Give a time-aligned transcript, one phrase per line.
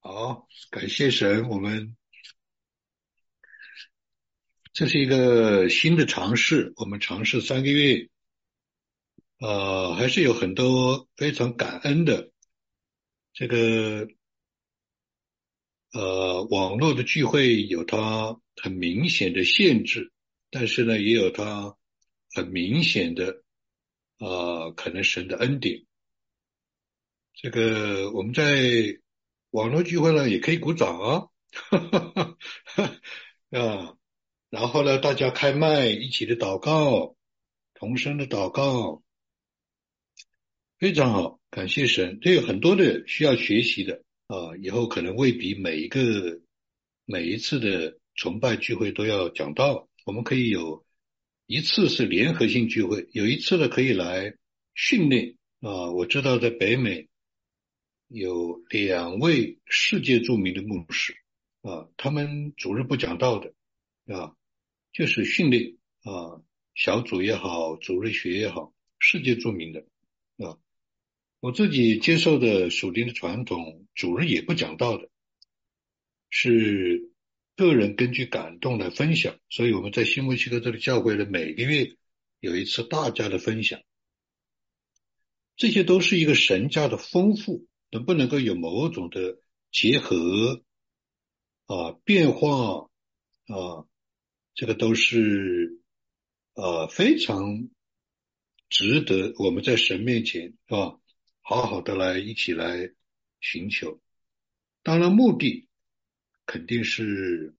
[0.00, 1.96] 好，感谢神，我们
[4.72, 8.08] 这是一个新的尝试，我们尝试三个月，
[9.40, 12.30] 呃，还是有很多非常感恩的。
[13.32, 14.08] 这个
[15.92, 20.12] 呃，网络的聚会有它很明显的限制，
[20.48, 21.76] 但是呢，也有它
[22.34, 23.42] 很明显的
[24.18, 25.84] 呃，可能神的恩典。
[27.34, 29.00] 这个我们在。
[29.50, 31.28] 网络聚会呢，也可以鼓掌啊，
[33.50, 33.96] 啊，
[34.50, 37.16] 然后呢，大家开麦一起的祷告，
[37.72, 39.02] 同声的祷告，
[40.78, 42.18] 非常好，感谢神。
[42.20, 46.40] 这有很多的需要学习的啊，以后可能未必每一个
[47.06, 50.84] 每一次的崇拜聚会都要讲到，我们可以有
[51.46, 54.34] 一次是联合性聚会，有一次呢可以来
[54.74, 55.90] 训练啊。
[55.90, 57.08] 我知道在北美。
[58.08, 61.14] 有两位世界著名的牧师
[61.60, 63.52] 啊，他们主日不讲道的
[64.06, 64.34] 啊，
[64.94, 66.40] 就是训练啊，
[66.74, 69.80] 小组也好，主日学也好，世界著名的
[70.38, 70.56] 啊。
[71.40, 75.10] 我自己接受的属灵的传统，主日也不讲道的，
[76.30, 77.12] 是
[77.56, 79.38] 个人根据感动来分享。
[79.50, 81.94] 所以我们在新墨西哥这里教会的每个月
[82.40, 83.82] 有一次大家的分享，
[85.56, 87.67] 这些都是一个神家的丰富。
[87.90, 89.40] 能不能够有某种的
[89.72, 90.62] 结合
[91.66, 92.90] 啊变化
[93.46, 93.86] 啊，
[94.54, 95.80] 这个都是
[96.54, 97.70] 呃非常
[98.68, 101.00] 值得我们在神面前是吧，
[101.40, 102.92] 好好的来一起来
[103.40, 104.00] 寻求。
[104.82, 105.68] 当然，目的
[106.44, 107.54] 肯定是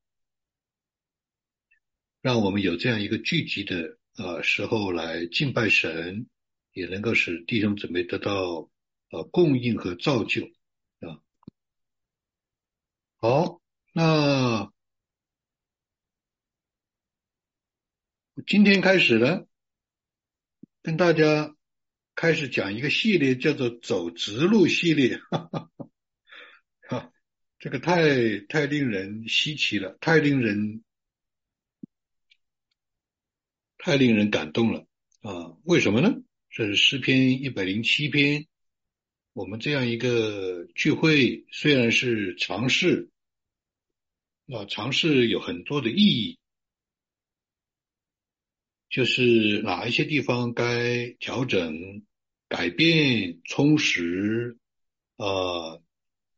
[2.21, 6.27] 让我们有这样一个聚集的啊时候来敬拜神，
[6.73, 8.69] 也能够使弟兄姊妹得到。
[9.11, 10.45] 呃，供应和造就
[10.99, 11.17] 啊，
[13.17, 13.59] 好，
[13.91, 14.71] 那
[18.45, 19.47] 今天开始呢，
[20.83, 21.55] 跟大家
[22.13, 25.71] 开始讲一个系列，叫做“走直路”系列，哈哈
[26.87, 27.11] 哈，
[27.57, 30.83] 这个太太令人稀奇了，太令人
[33.79, 34.85] 太令人感动了
[35.21, 35.57] 啊！
[35.63, 36.13] 为什么呢？
[36.51, 38.45] 这是诗篇一百零七篇。
[39.39, 43.09] 我们这样一个聚会虽然是尝试，
[44.47, 46.39] 啊，尝试有很多的意义，
[48.89, 52.03] 就是哪一些地方该调整、
[52.49, 54.57] 改变、充实，
[55.15, 55.79] 啊，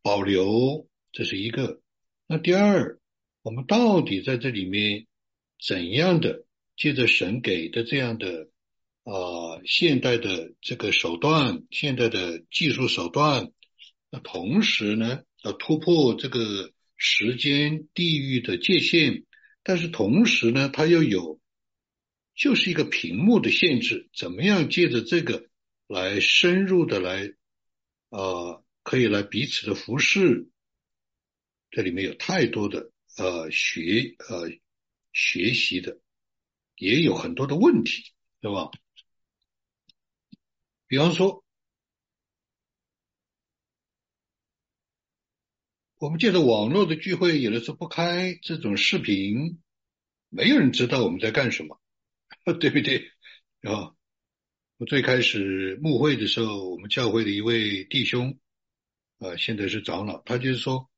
[0.04, 1.82] 保留，这是一个。
[2.28, 3.00] 那第二，
[3.42, 5.08] 我们到底在这里面
[5.60, 6.46] 怎样的
[6.78, 8.51] 借着神给的这样的。
[9.04, 13.52] 啊，现代的这个手段，现代的技术手段，
[14.12, 19.26] 那同时呢，要突破这个时间、地域的界限，
[19.64, 21.40] 但是同时呢，它又有
[22.36, 25.50] 就是一个屏幕的限制，怎么样借着这个
[25.88, 27.34] 来深入的来
[28.10, 30.48] 啊，可以来彼此的服侍，
[31.72, 34.52] 这里面有太多的呃学呃
[35.12, 36.00] 学习的，
[36.76, 38.70] 也有很多的问题，对吧？
[40.92, 41.46] 比方说，
[45.98, 49.62] 我们借着网络的聚会，有的时候不开这种视频，
[50.28, 51.80] 没有人知道我们在干什么，
[52.60, 53.10] 对不对？
[53.62, 53.96] 啊，
[54.80, 58.38] 我最开始募会的时候，我们教会的一位弟兄，
[59.20, 60.92] 啊，现在是长老，他就是说，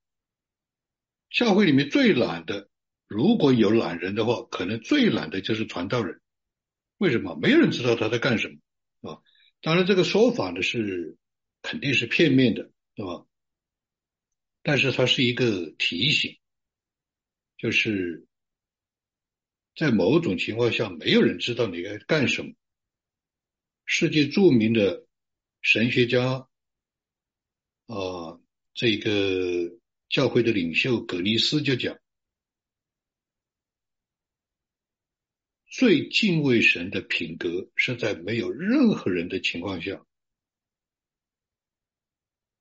[1.30, 2.68] 教会里面最懒的，
[3.06, 6.20] 如果有懒人的话，可能最懒的就是传道人。
[6.98, 7.36] 为什么？
[7.36, 8.58] 没有人知道他在干什
[9.02, 9.22] 么，啊？
[9.64, 11.16] 当然，这个说法呢是
[11.62, 13.26] 肯定是片面的，对吧？
[14.62, 16.38] 但是它是一个提醒，
[17.58, 18.28] 就是
[19.74, 22.54] 在某种情况下，没有人知道你该干什么。
[23.86, 25.08] 世界著名的
[25.62, 26.46] 神学家
[27.86, 28.42] 啊，
[28.74, 31.98] 这个教会的领袖葛尼斯就讲。
[35.74, 40.06] 最敬畏神的品格是在没有任何人的情况下，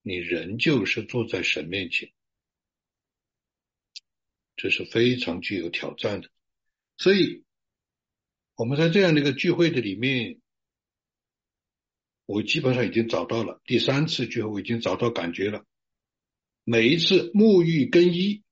[0.00, 2.10] 你仍旧是坐在神面前，
[4.56, 6.30] 这是非常具有挑战的。
[6.96, 7.44] 所以，
[8.54, 10.40] 我们在这样的一个聚会的里面，
[12.24, 15.66] 我基本上已经找到了第三次聚会，我已经找到感觉了。
[16.64, 18.42] 每一次沐浴更衣，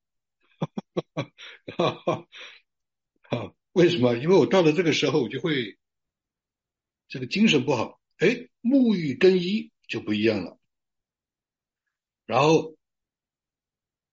[1.08, 1.32] 哈
[1.64, 2.28] 哈哈哈
[3.22, 3.54] 哈。
[3.72, 4.16] 为什么？
[4.16, 5.78] 因为我到了这个时候，我就会
[7.08, 10.58] 这个精神不好，哎，沐浴更衣就不一样了。
[12.26, 12.76] 然后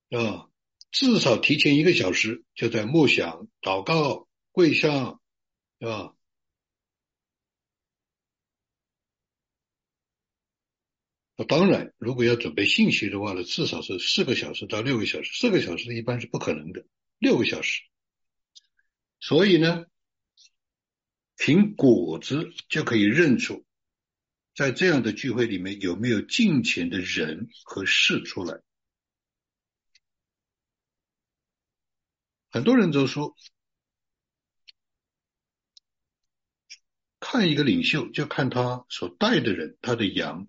[0.09, 0.49] 啊，
[0.91, 5.19] 至少提前一个小时就在默想、祷告、跪下，
[5.79, 6.13] 对吧？
[11.35, 15.39] 那当然，如果要准备信息的话呢，至少是四个小时到六个小时。
[15.39, 16.85] 四个小时一般是不可能的，
[17.19, 17.83] 六个小时。
[19.19, 19.85] 所以呢，
[21.35, 23.65] 凭果子就可以认出，
[24.55, 28.61] 在这样的聚会里面有没有敬虔的人和事出来。
[32.49, 33.35] 很多人都说，
[37.19, 40.47] 看一个领袖就看他所带的人，他的羊。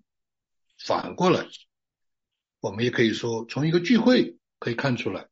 [0.77, 1.45] 反过来，
[2.61, 5.27] 我们也可以说，从一个聚会可以看出来，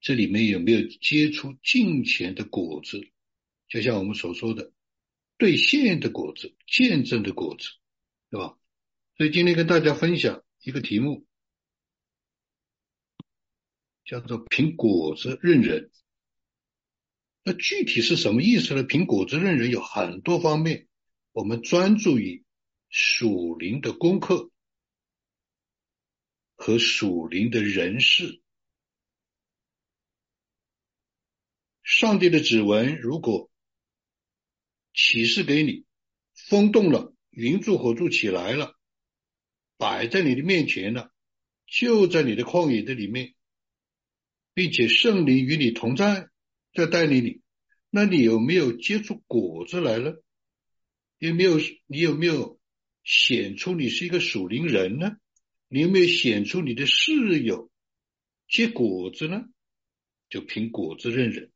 [0.00, 3.00] 这里面有没有结出金钱的果子，
[3.68, 4.72] 就像我们所说的
[5.36, 7.68] 兑现的果子、见证的果子，
[8.30, 8.58] 对吧？
[9.16, 11.26] 所以今天跟大家分享一个题目，
[14.04, 15.90] 叫做“凭果子认人”。
[17.44, 20.88] 那具体是什么意思呢？“凭果子认人”有很多方面，
[21.32, 22.44] 我们专注于。
[22.92, 24.50] 属灵的功课
[26.56, 28.42] 和属灵的人事，
[31.92, 33.50] 上帝的指纹如果
[34.94, 35.86] 启示给你，
[36.32, 38.78] 风动了，云柱火柱起来了，
[39.76, 41.12] 摆在你的面前了，
[41.66, 43.34] 就在你的旷野的里面，
[44.54, 46.28] 并且圣灵与你同在，
[46.72, 47.40] 在带领你，
[47.90, 50.22] 那你有没有结出果子来了？
[51.18, 51.58] 有没有？
[51.88, 52.60] 你有没有？
[53.02, 55.16] 显出你是一个属灵人呢？
[55.66, 57.68] 你有没有显出你的室友
[58.48, 59.42] 结果子呢？
[60.28, 61.50] 就凭果子认人。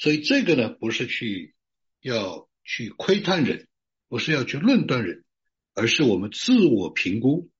[0.00, 1.54] 所以这个呢，不是去
[2.00, 3.68] 要去窥探人，
[4.08, 5.26] 不是要去论断人，
[5.74, 7.50] 而是我们自我评估，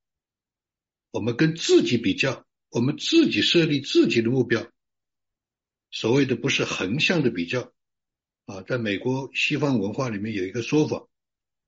[1.11, 4.73] 我们跟自己比较，我们自己设立自己的目标。
[5.91, 7.75] 所谓的不是横向的比较
[8.47, 11.07] 啊，在美国西方文化里面有一个说法。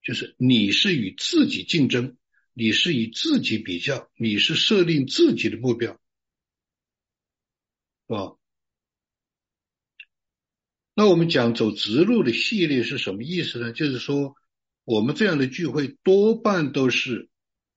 [0.01, 2.17] 就是你是与自己竞争，
[2.51, 5.99] 你是与自己比较，你是设定自己的目标，是
[8.07, 8.35] 吧？
[10.93, 13.71] 那我们讲走直路的系列是什么意思呢？
[13.71, 14.35] 就是说，
[14.83, 17.29] 我们这样的聚会多半都是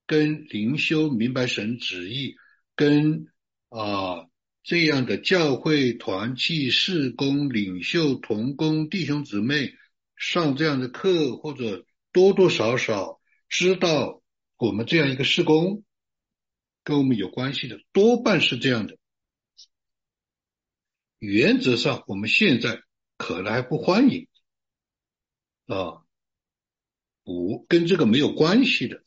[0.06, 2.36] 跟灵修明白神旨意，
[2.74, 3.26] 跟
[3.68, 4.26] 啊
[4.62, 9.74] 这样的教会团契事工领袖同工弟兄姊妹
[10.16, 11.84] 上这样的课或者。
[12.12, 14.22] 多多少少知道
[14.56, 15.84] 我们这样一个施工
[16.82, 18.96] 跟我们有关系的，多半是这样的。
[21.18, 22.80] 原则上，我们现在
[23.16, 24.28] 可能还不欢迎
[25.66, 26.02] 啊，
[27.24, 29.02] 不跟这个没有关系的。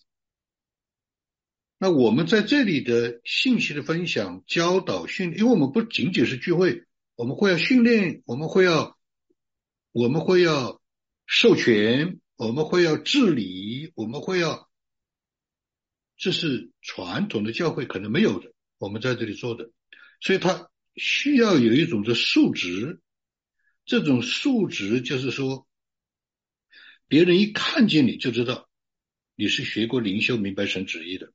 [1.78, 6.86] 那我们在这里的信息的分享、教导、训，因为我们不仅仅是聚会，
[7.16, 8.98] 我们会要训练，我们会要，
[9.92, 10.82] 我们会要
[11.26, 12.20] 授权。
[12.40, 14.70] 我们会要治理，我们会要，
[16.16, 18.54] 这是传统的教会可能没有的。
[18.78, 19.72] 我们在这里做的，
[20.22, 23.02] 所以它需要有一种的素质。
[23.90, 25.68] 这种素质就是说，
[27.08, 28.70] 别人一看见你就知道
[29.34, 31.34] 你是学过灵修、明白神旨意的。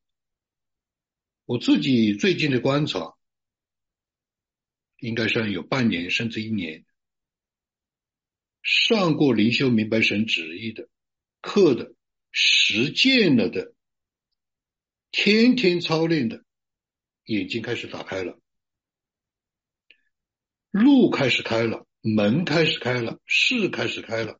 [1.46, 3.16] 我自己最近的观察，
[4.98, 6.84] 应该算有半年甚至一年，
[8.62, 10.88] 上过灵修、明白神旨意的。
[11.40, 11.92] 课的、
[12.30, 13.74] 实践了的、
[15.10, 16.44] 天天操练的，
[17.24, 18.40] 眼睛开始打开了，
[20.70, 24.38] 路开始开了，门开始开了，事开始开了，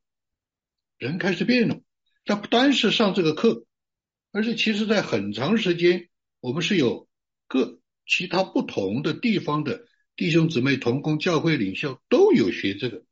[0.98, 1.80] 人开始变了。
[2.26, 3.64] 他不单是上这个课，
[4.32, 7.08] 而且其实在很长时间，我们是有
[7.48, 13.04] 各其他不同的地方的弟兄姊妹、同工、教会领袖都有学这个，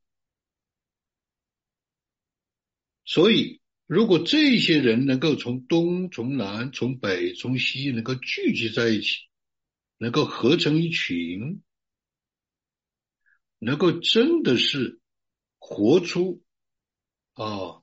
[3.04, 3.61] 所以。
[3.85, 9.18] 如果这些人能够从东、从南、从北、从西能够聚集在一起，
[9.99, 11.61] 能够合成一群，
[13.64, 14.99] 能够真的是
[15.61, 16.42] 活出
[17.35, 17.81] 啊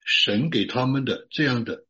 [0.00, 1.86] 神给他们的这样的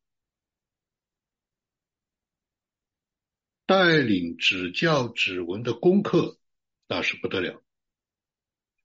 [3.67, 6.39] 带领、指教、指纹的功课，
[6.87, 7.65] 那是不得了。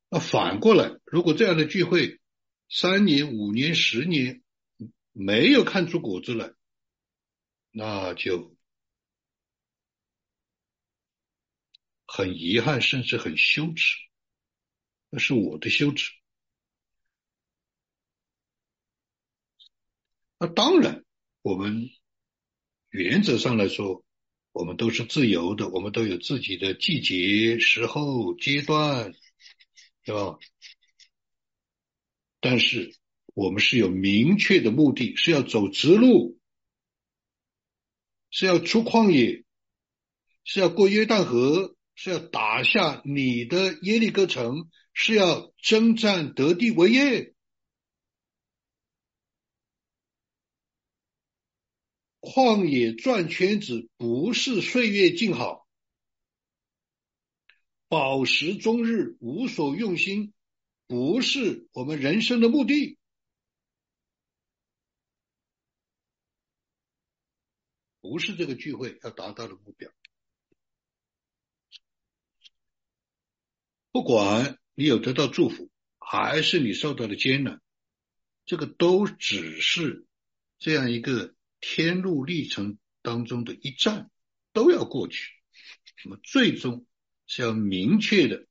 [0.10, 2.20] 那反过来，如果这样的聚会，
[2.68, 4.42] 三年、五年、十年
[5.12, 6.56] 没有看出果子来，
[7.70, 8.51] 那就
[12.14, 13.96] 很遗憾，甚至很羞耻。
[15.10, 16.12] 那是我的羞耻。
[20.38, 21.06] 那当然，
[21.42, 21.90] 我们
[22.90, 24.04] 原则上来说，
[24.52, 29.14] 我们都是自由的，我们都有自己的季节、时候、阶段，
[30.04, 30.38] 对吧？
[32.42, 32.94] 但是
[33.34, 36.38] 我们是有明确的目的，是要走直路，
[38.30, 39.46] 是要出旷野，
[40.44, 47.36] 是要过约旦河，是要打下你的耶利哥城，是要征战得地为业。
[52.20, 55.68] 旷野转圈子不是岁月静好，
[57.88, 60.34] 饱食终日无所用心，
[60.88, 62.98] 不是我们人生的目的，
[68.00, 69.92] 不是这个聚会要达到的目标。
[73.92, 75.70] 不管你有得到祝福，
[76.00, 77.62] 还是你受到了艰难，
[78.46, 80.06] 这个都只是
[80.60, 81.34] 这样一个。
[81.64, 84.10] 天路历程当中的一站
[84.52, 85.32] 都要过去，
[86.04, 86.88] 那么最终
[87.28, 88.48] 是要明确的，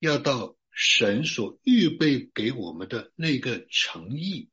[0.00, 4.50] 要到神所预备给我们的那个诚意，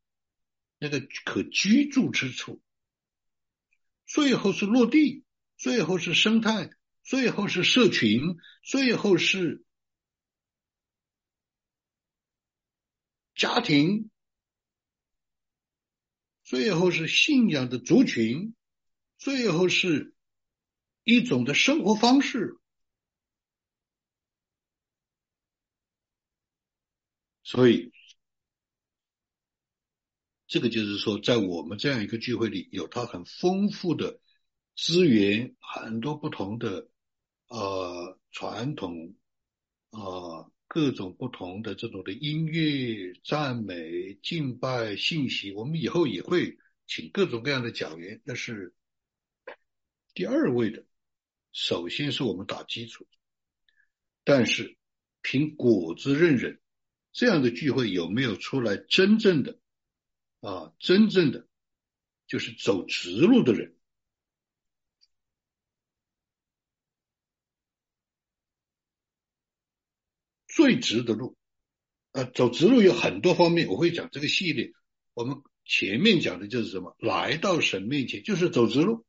[0.78, 2.62] 那个可居住之处，
[4.06, 5.24] 最后是落地，
[5.58, 6.70] 最后是生态，
[7.08, 9.64] 最后是社群，最后是
[13.34, 14.10] 家庭。
[16.44, 18.56] 最后是信仰的族群，
[19.18, 20.14] 最后是
[21.06, 22.58] 一种的生活方式。
[27.42, 27.94] 所以，
[30.46, 34.20] 这个就是说，在我们这样一个聚会里，有它很丰富的
[34.76, 36.90] 资源，很多不同的
[37.48, 39.16] 呃传统
[39.92, 40.52] 啊。
[40.70, 48.74] 各种不同的这种的音乐、赞美、敬拜、信息，我们以后也会请各种各样的讲员，那是
[50.14, 50.86] 第二位的。
[51.54, 53.08] 首先是我们打基础，
[54.26, 54.78] 但是
[55.22, 56.60] 凭果子认人，
[57.14, 59.58] 这样的聚会有没有出来真正的
[60.42, 60.74] 啊？
[60.80, 61.48] 真正的
[62.28, 63.77] 就是走直路的人，
[70.58, 71.38] 最直的路，
[72.14, 74.72] 呃，走直路有很多方面，我会讲这个系列。
[75.14, 76.96] 我们前面讲的就是什么？
[76.98, 79.06] 来到神面前就是走直路，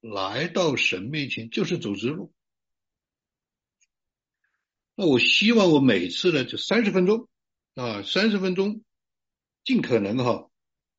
[0.00, 2.32] 来到神面前就是走直路。
[4.96, 7.28] 那我希望我每次呢就三十分钟
[7.76, 8.82] 啊，三十分钟，
[9.64, 10.50] 尽可能哈，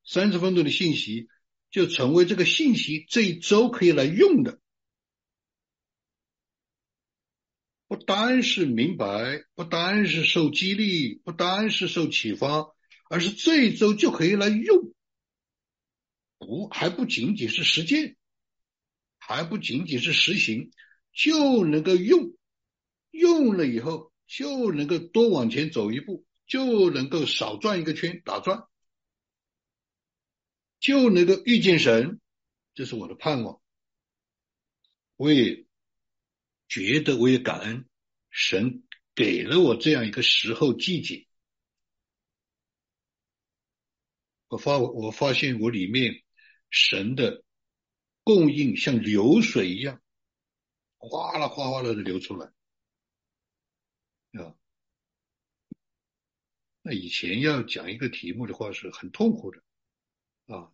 [0.06, 1.28] 三十分钟的信息
[1.70, 4.58] 就成为这个信息这一周可以来用的。
[7.86, 12.72] 不单是明白，不单是受激励，不单是受启发，
[13.10, 14.94] 而是这一周就可以来用，
[16.38, 18.16] 不还不仅仅是实践，
[19.18, 20.70] 还不仅仅是实行，
[21.12, 22.34] 就能够用，
[23.10, 28.64] 用了以后就能够多往前走一步，就能够少转一个圈打转，
[30.80, 32.18] 就能够遇见神，
[32.74, 33.60] 这是我的盼望。
[35.16, 35.66] 我也。
[36.74, 37.88] 觉得我也感恩
[38.30, 38.82] 神
[39.14, 41.28] 给了我这样一个时候季节，
[44.48, 46.24] 我发我发现我里面
[46.70, 47.44] 神的
[48.24, 50.02] 供应像流水一样，
[50.96, 52.46] 哗啦哗哗啦的流出来
[54.32, 54.58] 啊。
[56.82, 59.62] 那以前要讲一个题目的话是很痛苦的
[60.46, 60.72] 啊。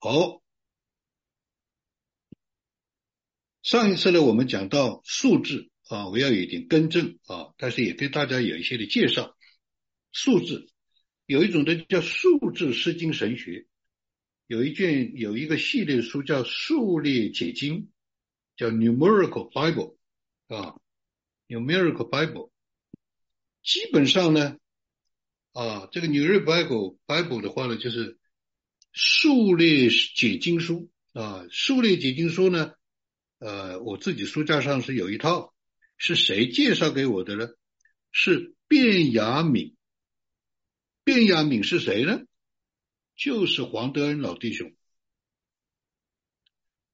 [0.00, 0.45] 好。
[3.66, 9.36] 上一次呢，我们讲到数字啊，我要有一点更正啊，但是也跟大家有一些的介绍。
[10.12, 10.68] 数字
[11.26, 13.66] 有一种的叫数字诗经神学，
[14.46, 17.88] 有一卷有一个系列书叫数列解经，
[18.56, 19.96] 叫 Numerical Bible
[20.46, 20.76] 啊
[21.48, 22.52] ，Numerical Bible。
[23.64, 24.58] 基本上呢，
[25.50, 28.16] 啊，这个 Numerical Bible 的话呢，就是
[28.92, 32.74] 数列解经书啊，数列解经书呢。
[33.38, 35.54] 呃，我自己书架上是有一套，
[35.98, 37.48] 是谁介绍给我的呢？
[38.10, 39.76] 是卞雅敏。
[41.04, 42.20] 卞雅敏是谁呢？
[43.14, 44.74] 就是黄德恩老弟兄。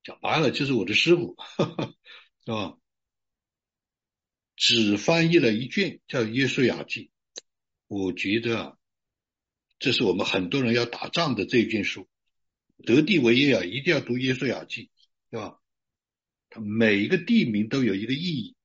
[0.03, 1.37] 讲白了，就是我的师傅，
[2.45, 2.77] 是 吧？
[4.57, 7.05] 只翻译了一卷，叫《耶稣雅记》。
[7.87, 8.79] 我觉得，
[9.79, 12.09] 这是我们很多人要打仗的这一卷书，
[12.85, 14.87] 得地为业啊，一定要读《耶稣雅记》，
[15.31, 15.62] 对吧？
[16.53, 18.57] 它每一个地名都有一个意义，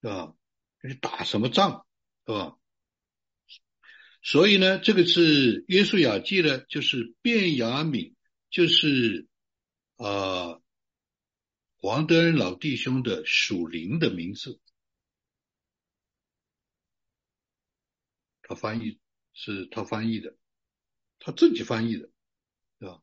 [0.00, 0.34] 是吧？
[0.82, 1.86] 你打什么仗，
[2.24, 2.58] 是吧？
[4.22, 8.16] 所以呢，这个是约书亚记呢，就是卞雅敏，
[8.48, 9.28] 就是
[9.96, 10.62] 啊
[11.76, 14.58] 黄德恩老弟兄的属灵的名字，
[18.40, 18.98] 他翻译
[19.34, 20.38] 是他翻译的，
[21.18, 22.08] 他自己翻译的，
[22.78, 23.02] 对吧？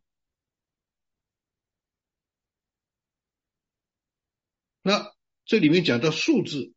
[4.82, 5.14] 那
[5.46, 6.74] 这里面讲到数字，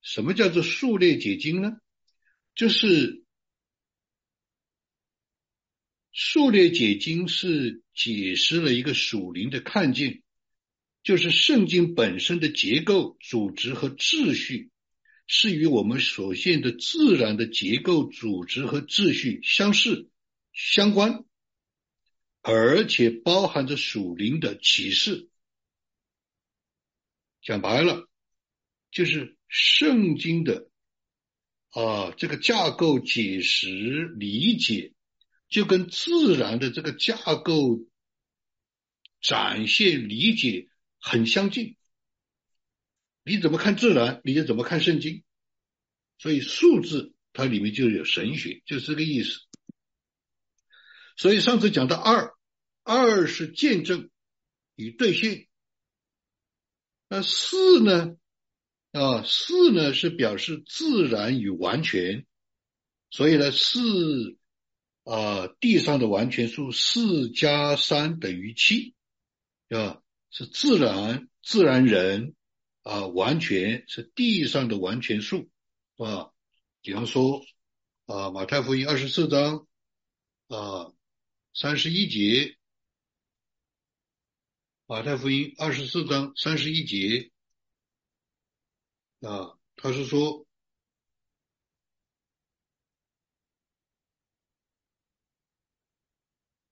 [0.00, 1.72] 什么叫做数列解经呢？
[2.54, 3.24] 就是
[6.12, 10.22] 数列解经是解释了一个属灵的看见，
[11.02, 14.70] 就是圣经本身的结构、组织和秩序
[15.26, 20.08] 是与我们所现的自然的结构、组织和秩序相似、
[20.52, 21.24] 相关，
[22.42, 25.28] 而且包含着属灵的启示。
[27.44, 28.08] 讲白了，
[28.90, 30.68] 就是圣经的。
[31.70, 33.68] 啊，这个架构解释
[34.16, 34.94] 理解，
[35.48, 37.80] 就跟自然的这个架构
[39.20, 40.68] 展现理解
[41.00, 41.76] 很相近。
[43.24, 45.24] 你怎么看自然，你就怎么看圣经。
[46.16, 49.40] 所以数字它里面就有神学，就是这个意思。
[51.16, 52.32] 所以上次讲到二，
[52.84, 54.10] 二是见证
[54.76, 55.48] 与兑现，
[57.08, 58.16] 那四呢？
[58.92, 62.26] 啊，四呢是表示自然与完全，
[63.10, 64.36] 所以呢四
[65.02, 68.94] 啊地上的完全数四加三等于七，
[69.68, 72.36] 啊是自然自然人
[72.82, 75.50] 啊完全是地上的完全数。
[75.96, 76.30] 啊，
[76.80, 77.44] 比方说
[78.06, 79.66] 啊马太福音二十四章
[80.46, 80.92] 啊
[81.52, 82.56] 三十一节，
[84.94, 87.32] 马太福音二十四章三十一节。
[89.22, 90.46] 啊，他是说，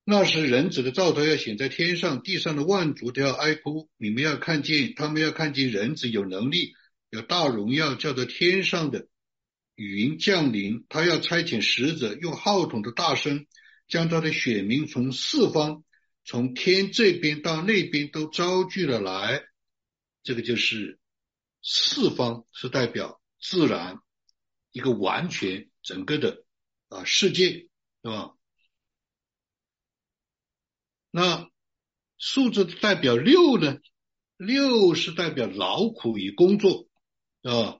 [0.04, 3.90] 那时人子的兆头要显在天上，地上的万族都要哀哭。
[3.96, 6.74] 你们要看见，他们要看见人子有能力，
[7.10, 9.08] 有大荣耀，叫做天上的
[9.74, 10.86] 云降临。
[10.88, 13.48] 他要差遣使者，用号筒的大声，
[13.88, 15.82] 将他的选民从四方，
[16.24, 19.44] 从天这边到那边都招聚了来。
[20.22, 20.98] 这个就是。
[21.64, 24.00] 四方是代表自然
[24.72, 26.44] 一个完全整个的
[26.88, 27.68] 啊世界，是
[28.02, 28.36] 吧？
[31.12, 31.48] 那
[32.18, 33.78] 数字代表六呢？
[34.36, 36.88] 六是代表劳苦与工作，
[37.42, 37.78] 啊，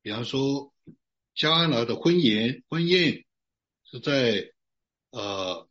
[0.00, 0.74] 比方说
[1.32, 3.24] 加拿的婚宴，婚宴
[3.84, 4.52] 是在
[5.10, 5.70] 呃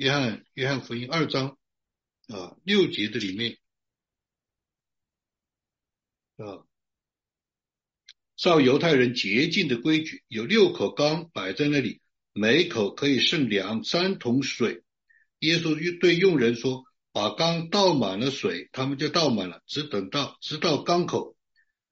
[0.00, 1.58] 约翰约翰福音二章
[2.28, 3.58] 啊六节的里面。
[6.38, 6.64] 啊，
[8.34, 12.00] 照犹太人洁净的规矩，有六口缸摆在那里，
[12.32, 14.84] 每口可以盛两三桶水。
[15.40, 21.36] 耶稣又对佣人说：“把缸倒满了水。”他们就倒满了，只等到直到缸口。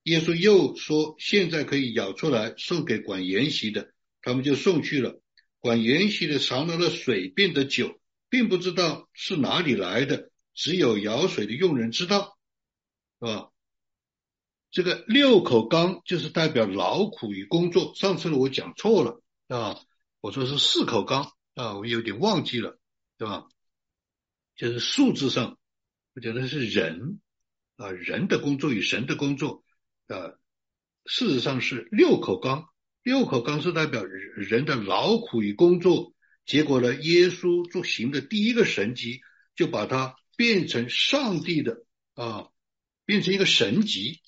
[0.05, 3.93] 耶稣又说：“现在可以舀出来，送给管筵席的。”
[4.23, 5.21] 他们就送去了。
[5.61, 12.39] 管筵席的尝到了水变得酒，并不知道是哪里来的，只有舀水的佣人知道，
[13.21, 13.51] 是吧？
[14.71, 17.95] 这个六口缸就是代表劳苦与工作。
[17.95, 19.81] 上次我讲错了啊，
[20.21, 22.79] 我说是四口缸啊，我有点忘记了，
[23.17, 23.49] 对吧？
[24.57, 25.59] 就是数字上，
[26.15, 27.19] 我觉得是人
[27.77, 29.65] 啊，人的工作与神的工作
[30.07, 30.37] 啊，
[31.07, 32.69] 事实上是六口缸。
[33.09, 36.13] 六口缸是代表人的劳苦与工作。
[36.45, 39.23] 结果呢，耶稣做行的第一个神迹，
[39.57, 42.51] 就把它变成上帝的啊，
[43.07, 44.21] 变成一个神迹。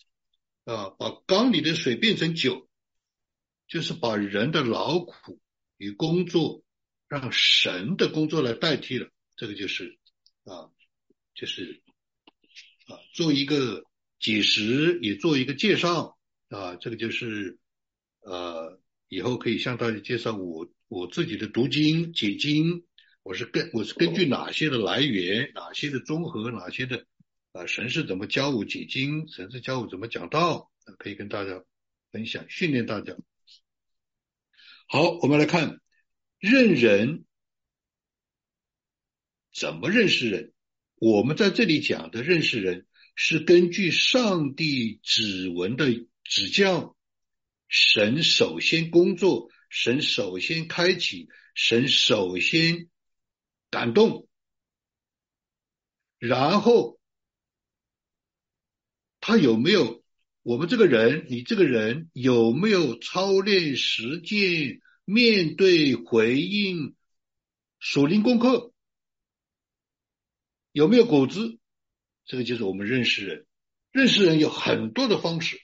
[0.64, 2.70] 啊，把缸里的水变成酒，
[3.68, 5.38] 就是把人的劳苦
[5.76, 6.62] 与工作，
[7.06, 9.10] 让神的工作来代替了。
[9.36, 9.98] 这个就是
[10.44, 10.70] 啊，
[11.34, 11.82] 就是
[12.86, 13.84] 啊，做一个
[14.20, 16.16] 解释，也做一个介绍
[16.48, 16.76] 啊。
[16.76, 17.58] 这个就是
[18.20, 22.84] 呃，以后可以向大家介绍我我自己的读经解经，
[23.22, 27.06] 我是根我是根据哪些的来源，哪些的综合，哪些的。
[27.52, 29.26] 啊，神是怎么教我解经？
[29.26, 30.70] 神是教我怎么讲道？
[30.98, 31.64] 可以跟大家
[32.12, 33.16] 分享，训练大家。
[34.86, 35.80] 好，我们来看
[36.38, 37.24] 认人
[39.52, 40.52] 怎么认识人。
[40.94, 45.86] 我们在这里讲的认识人，是根据上帝指纹的
[46.22, 46.96] 指教，
[47.70, 52.90] 神首先工作，神首先开启，神首先
[53.70, 54.28] 感动，
[56.18, 57.00] 然后。
[59.22, 60.02] 他有没有
[60.40, 61.26] 我们这个人？
[61.28, 66.96] 你这个人有没有操练实践面对回应
[67.78, 68.72] 属灵功课，
[70.72, 71.58] 有没有果子？
[72.24, 73.46] 这个就是我们认识人。
[73.92, 75.60] 认识人有很多的方式，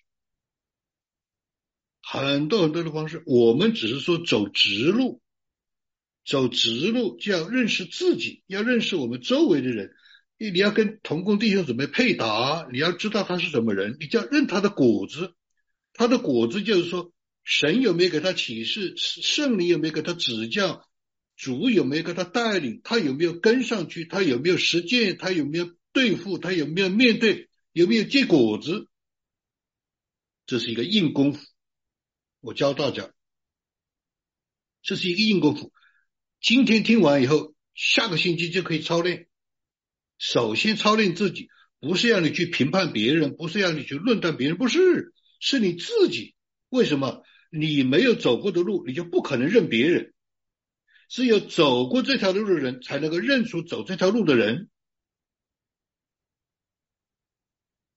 [2.08, 3.22] 很多很多的方式。
[3.26, 5.20] 我们只是说走直路，
[6.24, 9.90] 走直路就要认识自己，要认识我们周围的人。
[10.38, 15.34] 你你要跟同工弟兄准备配搭，你要知道他是什么人，你就要认他的果子。
[15.92, 20.86] 他的果子就是说，神有没有给他启示，圣灵有没有给他指教，
[21.36, 27.48] 主有没有给他带领，他有没有跟上去，他有没有实践，他有没有对付，他有没有面对。
[27.72, 28.88] 有没有结果子？
[30.46, 31.40] 这是一个硬功夫。
[32.46, 33.10] 我教大家，
[34.80, 35.72] 这是一个硬功夫。
[36.40, 39.26] 今天听完以后，下个星期就可以操练。
[40.16, 41.48] 首先操练自己，
[41.80, 46.36] 不是让你去评判别人，不是让你去论断别人，不是，是你自己。
[46.68, 47.24] 为什么？
[47.50, 50.14] 你没有走过的路，你就不可能认别人。
[51.08, 54.70] 只有走过这条路的人，才能够认出走这条路的人。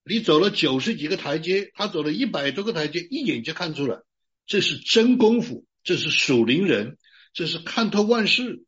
[0.04, 4.08] 你走了九十几个台阶，他走了一百多个台阶，一眼就看出了，
[4.50, 6.98] 这是真功夫，这是属灵人，
[7.34, 8.66] 这是看透万事。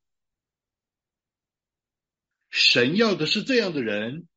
[2.52, 4.28] 神要的是这样的人。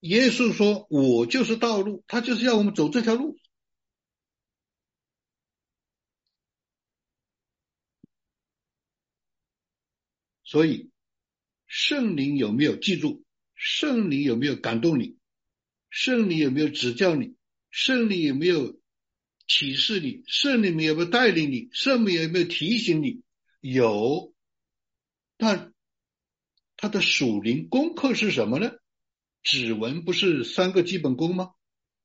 [0.00, 3.38] 耶稣说：“我就是道路。”他就是要我们走这条路。
[10.42, 10.90] 所以，
[11.68, 13.22] 圣灵有没有记住？
[13.54, 15.16] 圣灵有没有感动你？
[15.90, 17.36] 圣灵有没有指教你？
[17.70, 18.81] 圣灵有没有
[19.46, 20.22] 启示你？
[20.26, 21.68] 圣灵有没有带领你？
[21.72, 23.20] 圣灵有没有提醒你？
[23.60, 24.32] 有，
[25.36, 25.72] 但
[26.76, 28.72] 他的属灵功课是什么呢？
[29.42, 31.50] 指纹不是三个基本功吗？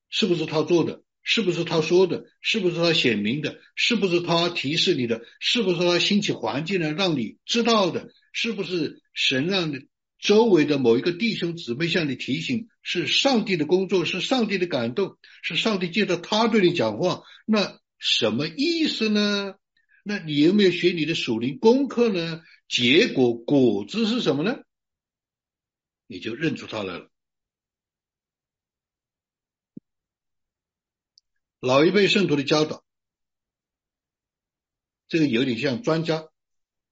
[0.09, 1.03] 是不是他做的？
[1.23, 2.25] 是不是他说的？
[2.41, 3.59] 是不是他显明的？
[3.75, 5.25] 是不是他提示你的？
[5.39, 8.13] 是不是他兴起环境呢，让你知道的？
[8.31, 9.87] 是不是神让你？
[10.19, 17.23] 周围的某一个弟兄姊妹向你提醒，是上帝的工作，是上帝的感动，是上帝借着他对你讲话。
[17.45, 19.55] 那什么意思呢？
[20.03, 22.41] 那你有没有学你的属灵功课呢？
[22.67, 24.59] 结果果子是什么呢？
[26.07, 27.11] 你就认出他来了。
[31.59, 32.83] 老一辈圣徒的教导，
[35.07, 36.29] 这个有点像专家，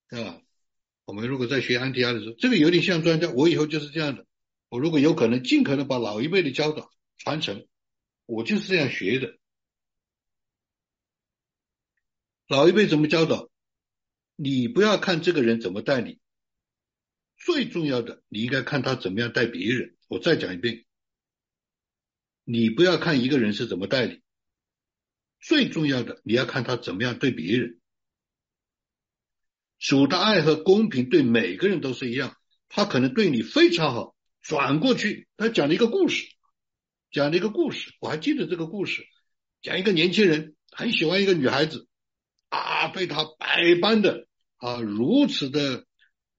[0.10, 0.45] 啊。
[1.06, 3.30] 我们如果在学安提阿的时候，这个有点像专家。
[3.32, 4.26] 我以后就是这样的。
[4.70, 7.68] 我如果有可能，尽可能把老一辈的教导传承。
[8.26, 9.38] 我就是这样学的。
[12.48, 13.50] 老一辈怎么教导？
[14.36, 16.20] 你不要看这个人怎么带你，
[17.38, 19.96] 最重要的，你应该看他怎么样带别人。
[20.08, 20.86] 我再讲一遍，
[22.44, 24.22] 你不要看一个人是怎么带你，
[25.40, 27.80] 最重要的，你要看他怎么样对别人。
[29.80, 32.36] 主的爱和公平对每个人都是一样，
[32.70, 36.26] 他可能对你非常好，转过去他讲了一个故事，
[37.12, 39.06] 讲了一个故事，我还记得这个故事，
[39.62, 41.88] 讲一个年轻人很喜欢一个女孩子，
[42.50, 45.86] 啊，被她百般的啊，如此的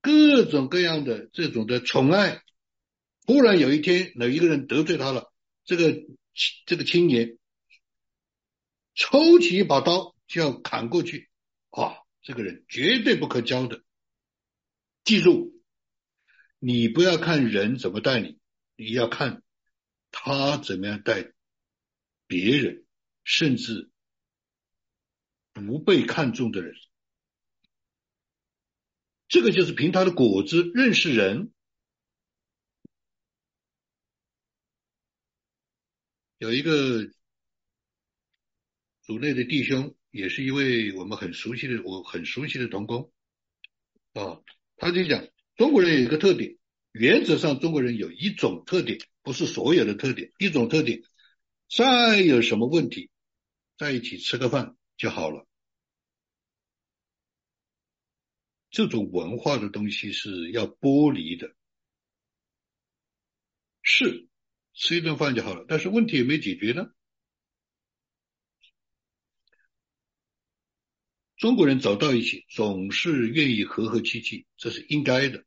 [0.01, 2.41] 各种各样的这种的宠爱，
[3.25, 5.31] 忽然有一天有一个人得罪他了，
[5.65, 5.95] 这个
[6.65, 7.37] 这个青年
[8.95, 11.26] 抽起一把刀就要砍过去，
[12.27, 13.85] 这个人绝对不可交的，
[15.05, 15.63] 记住，
[16.59, 18.37] 你不要看人怎么待你，
[18.75, 19.43] 你要看
[20.11, 21.31] 他怎么样待
[22.27, 22.85] 别人，
[23.23, 23.89] 甚至
[25.53, 26.75] 不被看重的人。
[29.29, 31.53] 这个就是凭他的果子认识人。
[36.39, 37.09] 有一个
[39.03, 39.96] 组内的弟兄。
[40.11, 43.11] 也是一位我们很熟悉的，我很熟悉的同工
[44.13, 44.41] 啊，
[44.77, 46.57] 他就讲中国人有一个特点，
[46.91, 51.01] 原则上中国人有一种特点，不是所有的特点，一种特点，
[51.69, 53.09] 再有什么问题，
[53.77, 55.47] 在一起吃个饭就好了。
[58.69, 61.55] 这种文化的东西是要剥离的，
[63.81, 64.27] 是
[64.73, 66.91] 吃一顿饭就好了，但是问题有没有解决呢？
[71.37, 75.45] 中国人走到一起，总是愿意和和气气，这是应该的。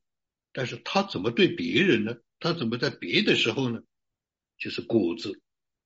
[0.53, 2.15] 但是他怎么对别人呢？
[2.39, 3.81] 他怎么在别的时候呢？
[4.57, 5.41] 就是果子，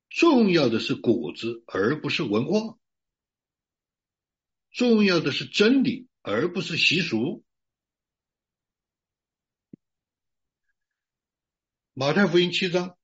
[0.10, 2.78] 重要的是果子，而不是文化；
[4.72, 7.44] 重要的是真理，而不是习俗。
[11.94, 12.98] 马太福音七章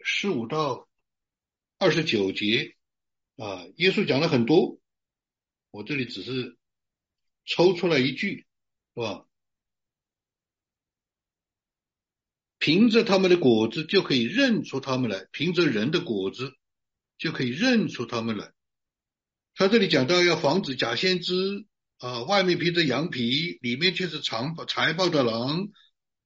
[0.00, 0.88] 十五到
[1.78, 2.76] 二十九节
[3.36, 4.78] 啊，耶稣讲了很多。
[5.74, 6.56] 我这里只是
[7.44, 8.46] 抽出来一句，
[8.94, 9.26] 是吧？
[12.60, 16.54] 凭着他们的果子就可以认出他们来，凭着人的果子
[17.18, 18.52] 就可以认出他们来。
[19.56, 21.66] 他这里讲到要防止假先知
[21.98, 25.70] 啊，外面披着羊皮，里面却是长财暴的狼，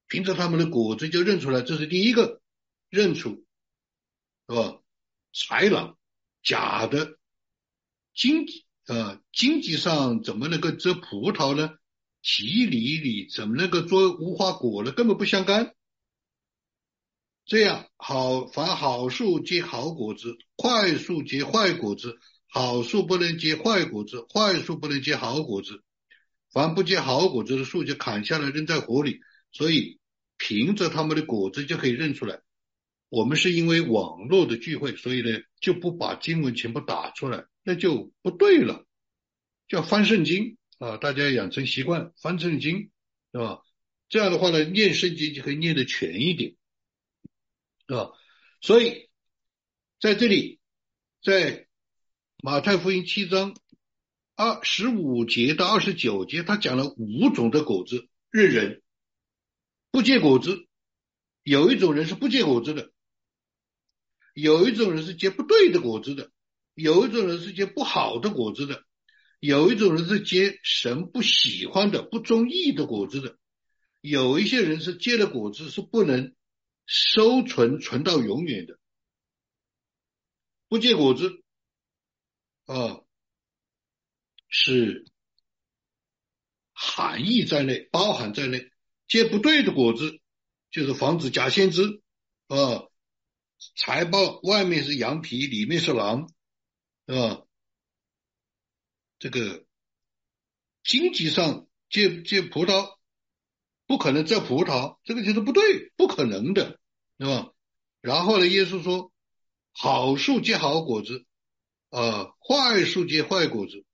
[0.08, 2.42] 凭着他们的果子就认出来，这是第一个
[2.90, 3.46] 认出，
[4.46, 4.82] 是吧？
[5.32, 5.98] 豺狼，
[6.42, 7.18] 假的，
[8.14, 11.70] 经济啊，经济上怎么能够摘葡萄呢？
[12.22, 14.92] 提里里怎么能够做无花果呢？
[14.92, 15.74] 根本不相干。
[17.44, 22.12] 这样好，凡好树结好果子，坏树结坏果子；
[22.46, 25.83] 好树不能结坏果子，坏树不能结好果子。
[26.51, 29.20] 凡不结好果子的树，就砍下来扔在火里。
[29.53, 29.98] 所以，
[30.38, 32.40] 凭着他们的果子就可以认出来。
[33.11, 38.87] 我们是因为网络的聚会，所以呢，就不把经文全部打出来，那就不对了。
[39.68, 42.90] 叫翻圣经啊，大家养成习惯翻圣经，
[43.31, 43.62] 是吧？
[44.09, 46.57] 这样的话呢，念圣经就可以念得全一点。
[47.87, 48.12] 是吧？
[48.62, 49.11] 所以
[50.00, 50.61] 在这里，
[51.22, 51.68] 在
[52.42, 53.54] 马太福音七章
[54.35, 58.83] 二十五节到二十九节，他讲了五种的果子认人，
[59.90, 60.66] 不结果子，
[61.42, 62.92] 有一种人是不结果子的，
[64.33, 66.33] 有一种人是结不对的果子的，
[66.78, 68.84] 有一种人是结不好的果子的，
[69.40, 73.36] 有一种人是结神不喜欢的、不中意的果子的，
[74.00, 76.34] 有一些人是结了果子是不能。
[76.90, 78.78] 收存存到永远的，
[80.68, 81.42] 不结果子
[82.64, 83.02] 啊，
[84.48, 85.04] 是
[86.72, 88.70] 含义在内，包含在内。
[89.06, 90.18] 结不对的果子，
[90.70, 92.00] 就是防止假先知
[92.46, 92.84] 啊，
[93.76, 96.32] 财报外面是羊皮，里面是狼，
[97.16, 97.42] 啊，
[99.18, 99.64] 这个
[100.85, 102.97] 经济上结结葡萄。
[103.87, 106.79] 不可能摘葡萄，这个就是不对，不可能的，
[107.18, 107.55] 是吧？
[108.03, 109.11] 然后呢，耶稣说
[109.73, 111.25] ：“好树结好果子，
[111.88, 113.87] 啊，坏树结坏果子。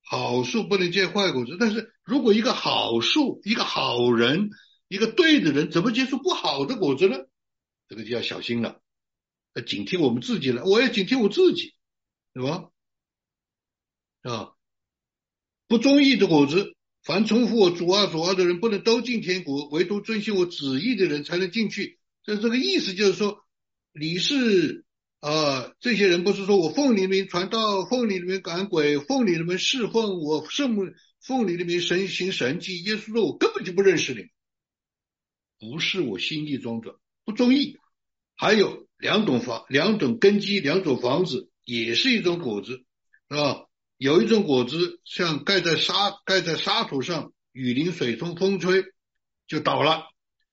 [0.00, 1.58] 好树不能结坏果子。
[1.60, 4.48] 但是如果一个好树，一个好人，
[4.88, 7.18] 一个对的人，怎么结出不好的果子呢？
[7.88, 8.80] 这个就要小心了，
[9.52, 10.64] 要警惕我们自己了。
[10.64, 11.75] 我要警惕我自己，
[12.36, 12.70] 什么？
[14.22, 14.52] 啊，
[15.68, 16.74] 不忠义的果子。”
[17.06, 22.00] 凡重复我主啊主啊的人，不能都进天国，唯独遵循我旨意的人才能进去。
[22.24, 23.44] 这这个意思就是说，
[23.92, 24.84] 你是
[25.20, 30.82] 啊，这些人不是说我奉你的名传道，奉你的名赶鬼，奉你的名侍奉我圣母，
[31.20, 32.82] 奉你的名神行神迹。
[32.82, 34.26] 耶稣说，我根本就不认识你，
[35.60, 37.78] 不是我心意中的，不中意。
[38.34, 42.84] 还有两种房，两种根基，两种房子，也是一种果子，
[43.28, 43.66] 是吧？
[43.98, 48.84] 有一种果子像盖在沙盖在沙土上，雨淋水冲风吹
[49.46, 50.08] 就倒了；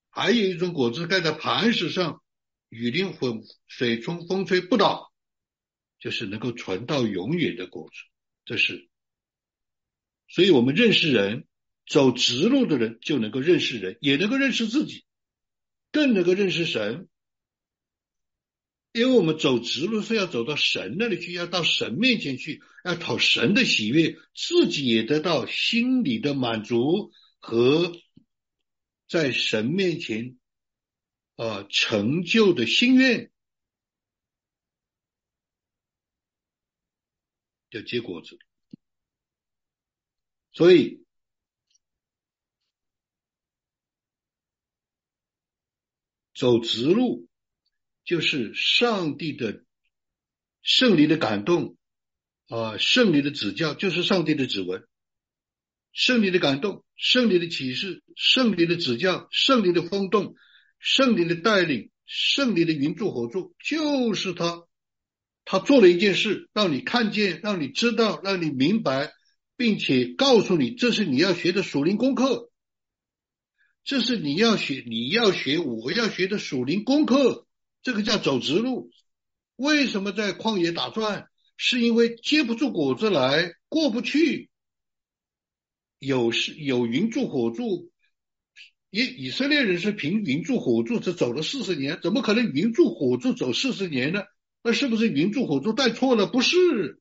[0.09, 2.23] 还有一种果子盖在磐石上，
[2.69, 5.13] 雨淋混水冲风吹不倒，
[5.99, 7.95] 就是能够存到永远的果子。
[8.45, 8.89] 这是，
[10.27, 11.45] 所以我们认识人，
[11.85, 15.05] 走直路的人就能够认识人，也能够认识自己，
[15.91, 17.07] 更能够认识神。
[18.93, 27.91] 因为我们走直路是要走到神那里去，要到神面前去，要讨神的喜悦，自己也得到心里的满足和
[29.07, 30.37] 在神面前
[31.35, 33.31] 啊成就的心愿，
[37.71, 38.37] 要结果子。
[40.51, 41.03] 所以
[46.35, 47.27] 走直路。
[48.05, 49.63] 就是上帝的
[50.61, 51.77] 圣灵的感动
[52.49, 54.83] 啊，圣灵的指教就是上帝的指纹，
[55.93, 60.35] 圣灵的感动、圣灵的启示、圣灵的指教、圣灵的风动、
[60.79, 64.63] 圣灵的带领、圣灵的云柱火柱，就是他，
[65.45, 69.13] 他做了一件事，让你看见，让你知道，让你明白，
[69.55, 72.51] 并且告诉你，这是你要学的属灵功课，
[73.85, 77.47] 这是你要学、你要学、我要学的属灵功课。
[77.83, 78.89] 这个叫走直路，
[79.57, 81.27] 为什么在旷野打转？
[81.57, 84.49] 是因为结不出果子来，过不去。
[85.99, 87.91] 有是有云柱火柱，
[88.89, 94.23] 以以色列人是凭云柱火柱只走了四十年，怎么可能云柱火柱走四十年呢？
[94.63, 96.25] 那是不是云柱火柱带错了？
[96.25, 96.99] 不是，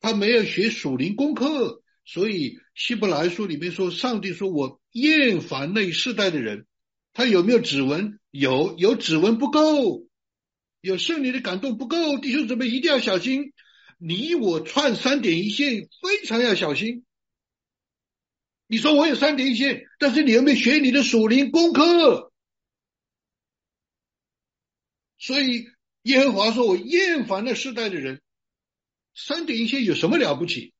[0.00, 6.66] 他没有学属灵功课，所以希伯来书里面说，上帝说我厌烦那世代的人，
[7.12, 8.20] 他有没有指纹？
[8.30, 10.06] 有，有指纹不够。
[10.84, 13.54] 有圣灵的感动不够，弟兄姊妹一定要小心。
[13.96, 17.06] 你我串三点一线，非常要小心。
[18.66, 22.30] 你说我有三点一线，但是你有没有学你的属灵功课？
[25.16, 25.68] 所以
[26.02, 28.20] 耶和华说：“我厌烦了世代的人。
[29.14, 30.74] 三点一线有什么了不起？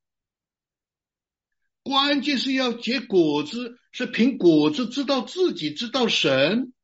[1.83, 6.75] 关键是要结果子，是凭果子知道自己，知道神。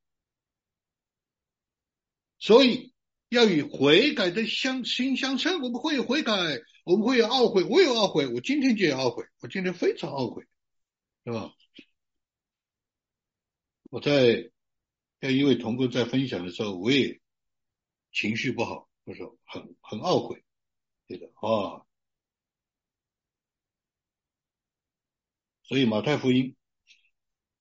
[2.38, 2.89] 所以
[3.30, 5.62] 要与悔改的相心相称。
[5.62, 6.32] 我们会有悔改，
[6.84, 7.64] 我们会有懊悔。
[7.64, 10.46] 我有懊悔，我今天就有懊悔，我今天非常懊悔。”
[11.24, 11.54] 是吧？
[13.90, 14.50] 我在
[15.18, 17.20] 跟一位同工在分享的时候，我也
[18.12, 20.44] 情绪不好，我说很很懊悔，
[21.06, 21.84] 对的啊。
[25.62, 26.56] 所以马太福音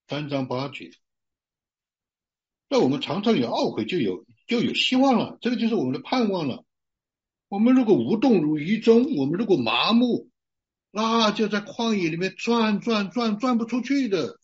[0.08, 0.92] 三章八节，
[2.70, 6.66] 那我们常常有懊悔，就有就有希望了，这个就是我们的盼望了。
[7.48, 10.30] 我们如果无动如于衷，我们如果麻木。
[10.92, 14.40] 那就在旷野里面转转转转不出去的，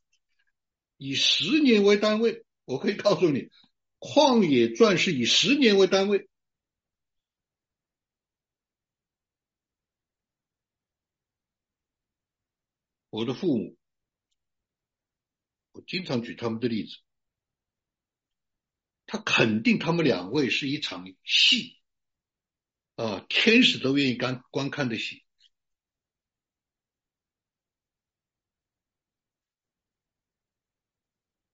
[0.98, 3.50] 以十年为单位，我可以告诉你，
[3.98, 6.30] 旷野转是以十年为单位。
[13.10, 13.76] 我的父母，
[15.72, 16.98] 我经常举他们的例子，
[19.16, 21.78] 他肯定他们两位是一场戏，
[22.98, 25.24] 啊，天使都愿意观观看的戏。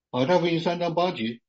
[0.09, 1.39] 马太福音三章八节，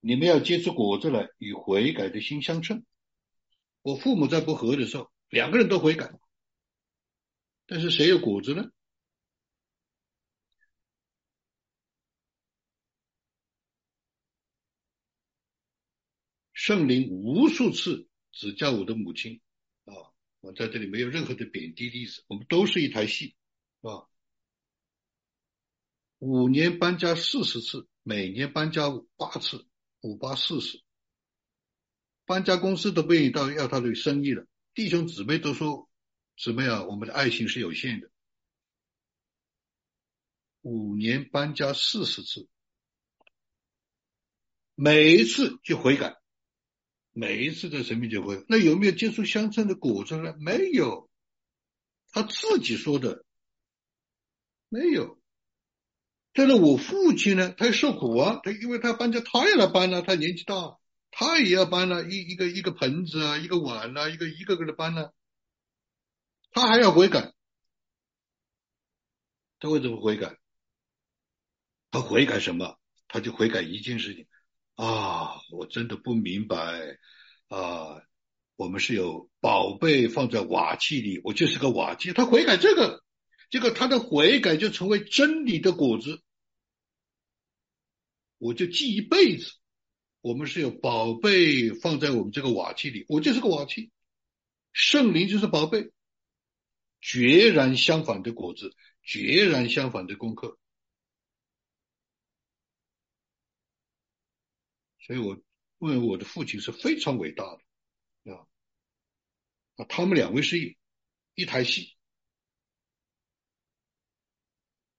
[0.00, 2.84] 你们要结出果子来，与悔改的心相称。
[3.82, 6.12] 我父母在不和的时候，两个人都悔改，
[7.66, 8.64] 但是谁有果子呢？
[16.64, 19.42] 圣灵无数次指教我的母亲
[19.84, 19.92] 啊，
[20.40, 23.36] 我在这里没有任何的贬低的意思，我们都是一台戏，
[23.82, 24.08] 啊？
[26.20, 28.84] 五年搬家四十次，每年搬家
[29.16, 29.66] 八次，
[30.00, 30.82] 五八四十。
[32.24, 35.90] 搬家公司都不愿意到要他的生意了，弟兄姊妹都说
[36.38, 38.10] ：“姊妹啊，我们的爱心是有限的。”
[40.64, 42.48] 五年搬家四十次，
[44.74, 46.16] 每一次就悔改，
[47.14, 48.44] 每一次在神面前悔。
[48.48, 50.34] 那有没有接触乡村的果子呢？
[50.38, 51.08] 没有，
[52.10, 53.24] 他自己说的，
[54.68, 55.18] 没有。
[56.32, 60.78] 但是我父亲呢，他受苦啊，他因为他搬家，他也来搬了，他年纪大，
[61.12, 65.14] 他也要搬了，一一个一个盆子啊，一个碗啊，一个一个个的搬了，
[66.50, 67.32] 他还要悔改，
[69.60, 70.36] 他为什么悔改？
[71.92, 72.80] 他悔改什么？
[73.06, 74.26] 他就悔改一件事情
[74.74, 76.98] 啊，我真的不明白
[77.48, 78.02] 啊，
[78.56, 83.02] 我们是有宝贝放在瓦器里，我就是个瓦器，他悔改这个。
[83.50, 86.22] 这个他的悔改就成为真理的果子，
[88.38, 89.52] 我就记一辈子。
[90.22, 93.92] 我们是有宝贝放在我们这个瓦器里，我就是个瓦器，
[94.72, 95.92] 圣灵就是宝贝，
[97.00, 100.58] 决然相反的果子，决然相反的功课。
[105.06, 105.38] 所以我
[105.78, 108.46] 问我的父亲是非常伟大的啊，
[109.76, 110.76] 啊，他们两位是一
[111.34, 111.94] 一台戏。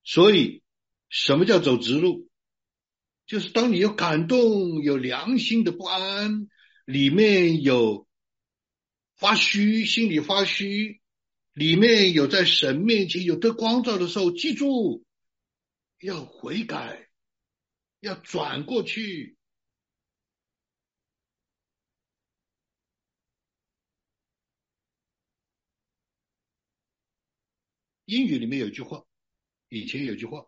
[0.04, 0.62] 所以，
[1.10, 2.30] 什么叫走直路？
[3.26, 6.48] 就是当你有感动、有良心的不安，
[6.86, 8.08] 里面有
[9.16, 11.02] 发虚，心里发虚，
[11.54, 15.04] 里面有在神面前有得光照的时候，记住
[16.00, 17.10] 要悔改，
[18.02, 19.36] 要转过去。
[28.06, 29.04] 英语里面有句话。
[29.68, 30.46] 以前有句话，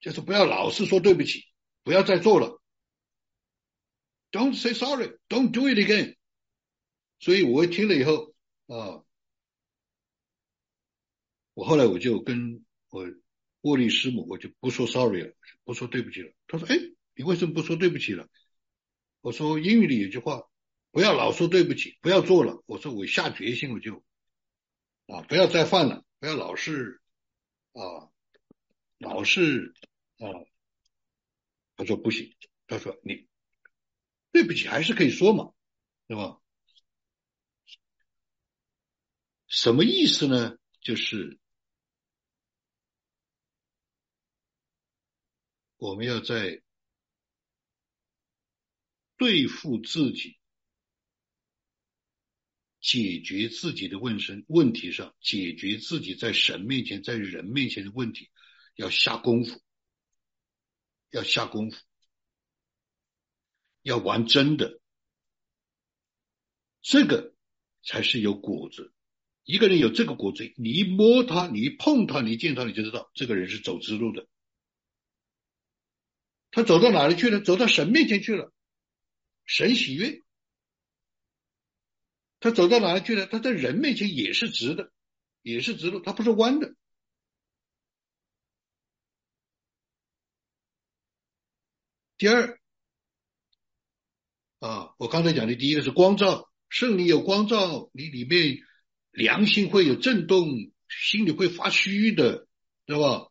[0.00, 1.44] 就是不要老是说对不起，
[1.84, 2.60] 不要再做了。
[4.30, 6.16] Don't say sorry, don't do it again。
[7.20, 8.34] 所以我听了以后
[8.66, 9.04] 啊，
[11.54, 13.06] 我后来我就跟我
[13.62, 15.34] 沃利师母，我就不说 sorry 了，
[15.64, 16.32] 不说对不起了。
[16.46, 16.76] 他说：“哎，
[17.14, 18.28] 你为什么不说对不起了？”
[19.22, 20.42] 我说：“英语里有句话，
[20.90, 24.04] 不要老说对不起，不要做了。”我说：“我下决心，我就
[25.06, 27.00] 啊，不要再犯了，不要老是。”
[27.74, 28.10] 啊，
[28.98, 29.72] 老是
[30.18, 30.26] 啊，
[31.76, 32.34] 他说不行，
[32.66, 33.28] 他说你
[34.32, 35.52] 对不起还是可以说嘛，
[36.08, 36.40] 对吧？
[39.46, 40.58] 什么意思呢？
[40.80, 41.38] 就是
[45.76, 46.60] 我们要在
[49.16, 50.37] 对付自己
[52.80, 58.30] 解决自己的问神问题上，解决自己在神面前、在人面前的问题，
[58.76, 59.60] 要下功夫，
[61.10, 61.76] 要下功夫，
[63.82, 64.80] 要玩真的，
[66.80, 67.34] 这个
[67.82, 68.92] 才是有果子。
[69.42, 74.28] 一个人有这个果子，你一摸他，你一碰他，你一见他，你就知道这个人是走直路的。
[76.50, 77.40] 他走到哪里去了？
[77.40, 78.52] 走到神面前去了，
[79.46, 80.22] 神喜悦。
[82.40, 83.26] 他走到哪里去了？
[83.26, 84.92] 他在人面前也是直的，
[85.42, 86.74] 也是直路，他不是弯的。
[92.16, 92.58] 第二，
[94.58, 98.58] 啊，我刚才讲的第一个是光照，圣灵有光照，你里面
[99.10, 100.48] 良心会有震动，
[100.88, 102.46] 心里会发虚的，
[102.86, 103.28] 对吧？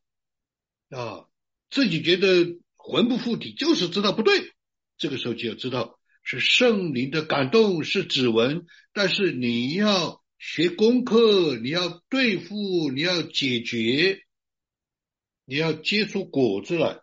[0.89, 1.28] 啊，
[1.70, 4.53] 自己觉得魂不附体，就是知道不对，
[4.97, 5.97] 这个时候就要知道。
[6.30, 14.25] 是圣灵的感动，是指纹，但是你要学功课，你要对付，你要解决，
[15.45, 16.99] 你要结出果子来。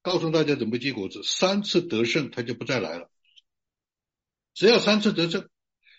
[0.00, 3.10] 告诉大家怎么结果子，三次得胜，他就不再来了。
[4.54, 5.50] 只要三次得胜，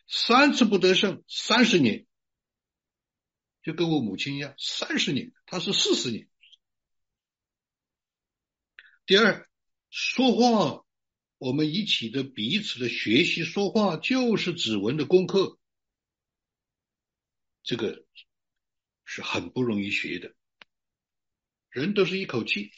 [0.07, 2.07] 三次不得胜，三十年，
[3.61, 6.29] 就跟我母亲一样，三十年，他是四十年。
[9.05, 9.45] 第二，
[9.89, 10.86] 说话。
[11.37, 15.59] 我们一起的彼此的学习说话，就是指纹的功课，
[17.63, 18.05] 这个
[19.05, 20.33] 是很不容易学的。
[21.69, 22.71] 人都是一口气，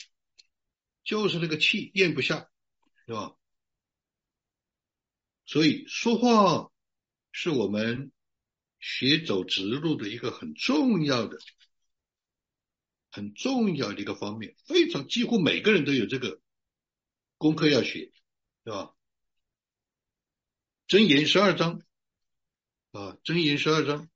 [1.03, 2.49] 就是那个气咽不下，
[3.05, 3.35] 是吧？
[5.45, 6.69] 所以说话
[7.31, 8.11] 是我们
[8.79, 11.39] 学走直路的一个很重要的、
[13.09, 16.41] 很重要的一个方面，非常几乎每个人都有这个
[17.37, 18.11] 功课要学。
[18.69, 18.95] 是吧？
[20.85, 21.81] 真言十二章
[22.91, 24.07] 啊，真言十二章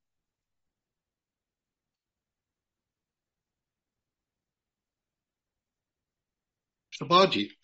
[6.91, 7.57] 十八节，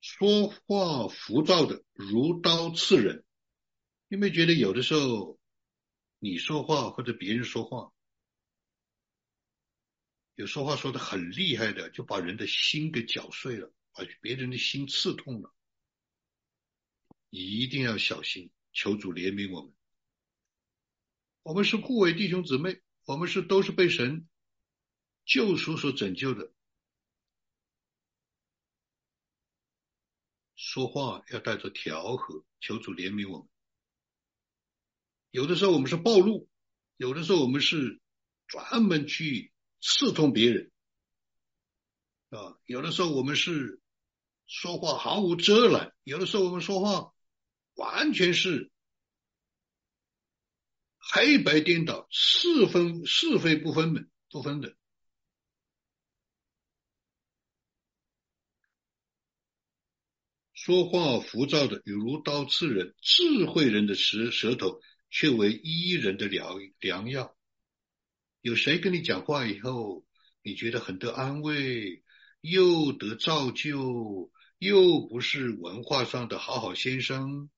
[0.00, 3.24] 说话浮躁的如刀刺人。
[4.06, 5.40] 有没有觉得有的时候
[6.20, 7.92] 你说话或者别人说话，
[10.36, 13.72] 有说话说的很厉害的，就把人的心给搅碎了？
[13.92, 15.54] 把别人的心刺痛了，
[17.28, 19.74] 一定要小心，求主怜悯我们。
[21.42, 24.28] 我们是互为弟兄姊妹，我们是都是被神
[25.24, 26.52] 救赎所拯救的。
[30.54, 33.48] 说话要带着调和，求主怜悯我们。
[35.30, 36.48] 有的时候我们是暴露，
[36.96, 38.00] 有的时候我们是
[38.46, 40.70] 专门去刺痛别人。
[42.28, 43.79] 啊，有的时候我们是
[44.52, 47.14] 说话毫无遮拦，有的时候我们说话
[47.74, 48.72] 完全是
[50.98, 54.76] 黑白颠倒、是分是非不分的、不分的。
[60.52, 64.80] 说话浮躁的，有如刀刺人；智慧人的舌舌头，
[65.10, 67.36] 却为医人的良良药。
[68.40, 70.04] 有谁跟你讲话以后，
[70.42, 72.02] 你觉得很得安慰？
[72.42, 77.48] 又得造就，又不是文化上的好好先生，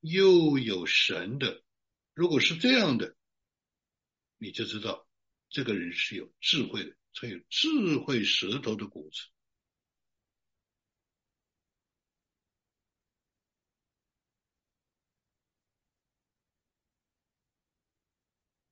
[0.00, 1.62] 又有神的。
[2.14, 3.14] 如果是这样的，
[4.36, 5.06] 你就知道
[5.48, 9.22] 这个人是有智慧的，才有智慧舌头的骨子。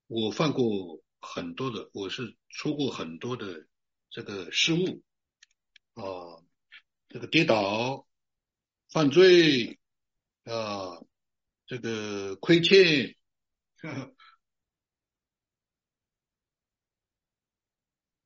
[0.09, 3.69] 我犯过很多的，我是出过很多的
[4.11, 5.05] 这个失误。
[5.95, 6.44] 啊，
[7.15, 8.09] 这个跌倒、
[8.89, 9.79] 犯罪
[10.43, 11.01] 啊，
[11.65, 13.15] 这个亏欠，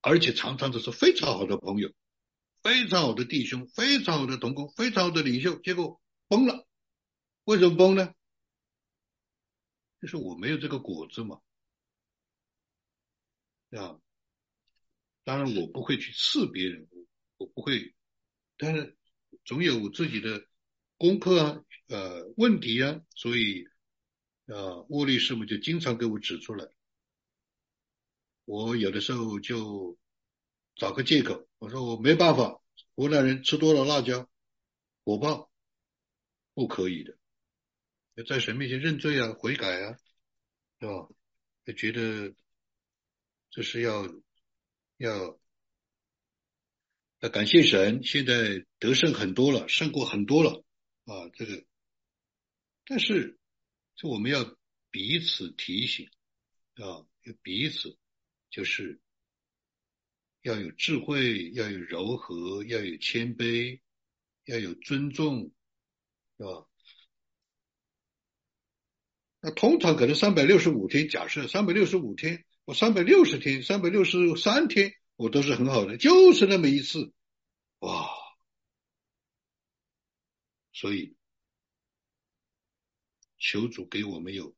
[0.00, 1.92] 而且常常都是非常好的朋友、
[2.62, 6.66] 非常好的弟兄、非常好的同工、非常好的领袖，结果崩了。
[7.44, 8.14] 为什么崩呢？
[10.00, 11.42] 就是我没有这个果子嘛，
[13.72, 14.00] 啊，
[15.24, 16.88] 当然我不会去刺别人。
[17.36, 17.94] 我不会，
[18.58, 18.96] 但是
[19.44, 20.44] 总有自己的
[20.96, 23.64] 功课啊，呃，问题啊，所以
[24.46, 26.68] 啊，沃利师傅就经常给我指出来。
[28.44, 29.96] 我有的时候就
[30.74, 32.60] 找个借口，我说我没办法，
[32.96, 34.28] 湖南人吃多了辣椒，
[35.04, 35.50] 火爆，
[36.54, 39.96] 不可以的，在神面前认罪啊，悔改啊，
[40.80, 41.08] 是吧？
[41.76, 42.34] 觉得
[43.50, 44.04] 这是要
[44.96, 45.37] 要。
[47.20, 50.64] 那感谢神，现在得胜很多了，胜过很多了
[51.04, 51.28] 啊！
[51.34, 51.64] 这个，
[52.84, 53.36] 但是
[53.96, 54.56] 就我们要
[54.92, 56.08] 彼此提醒
[56.74, 57.98] 啊，要彼此
[58.50, 59.00] 就是
[60.42, 63.80] 要有智慧，要有柔和，要有谦卑，
[64.44, 65.52] 要有尊重，
[66.36, 66.68] 是吧？
[69.40, 77.12] 那通常可能三百六十五天，假设三百六十五天，我三百六十天，三百六十三天，我都是很好的，就是那么一次，
[77.80, 78.08] 哇！
[80.72, 81.16] 所以
[83.36, 84.54] 求主给我们有，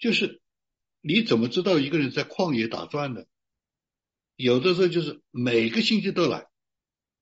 [0.00, 0.42] 就是
[1.00, 3.24] 你怎么知道一个人在旷野打转呢？
[4.34, 6.48] 有的时候就是每个星期都来。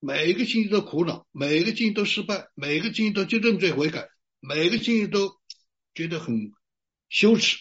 [0.02, 4.08] 每个星期都苦恼，每个星期都失败，每个星期都就认罪悔改，
[4.38, 5.38] 每个星期都
[5.92, 6.54] 觉得很
[7.10, 7.58] 羞耻，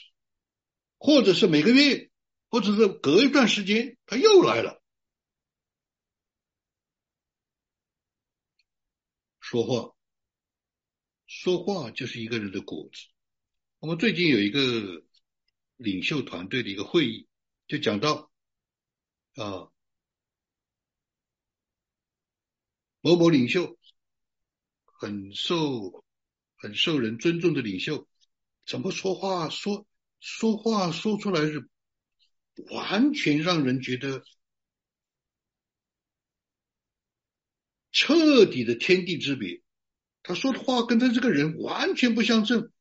[0.99, 2.11] 或者是每个月，
[2.49, 4.83] 或者是隔一段时间他又来了。
[9.39, 9.95] 说话，
[11.25, 13.07] 说话就是一个人的果子。
[13.79, 15.03] 我们最近有一个
[15.77, 17.27] 领袖团队的一个会议，
[17.67, 18.29] 就讲到
[19.35, 19.71] 啊。
[23.01, 23.79] 某某领袖
[24.83, 26.03] 很受
[26.57, 28.09] 很受人尊重的领袖，
[28.67, 29.87] 怎么说话说
[30.19, 31.69] 说话说出来是
[32.71, 34.23] 完全让人觉得
[37.91, 39.61] 彻底的天地之别。
[40.23, 42.71] 他说的话跟他这个人完全不相称，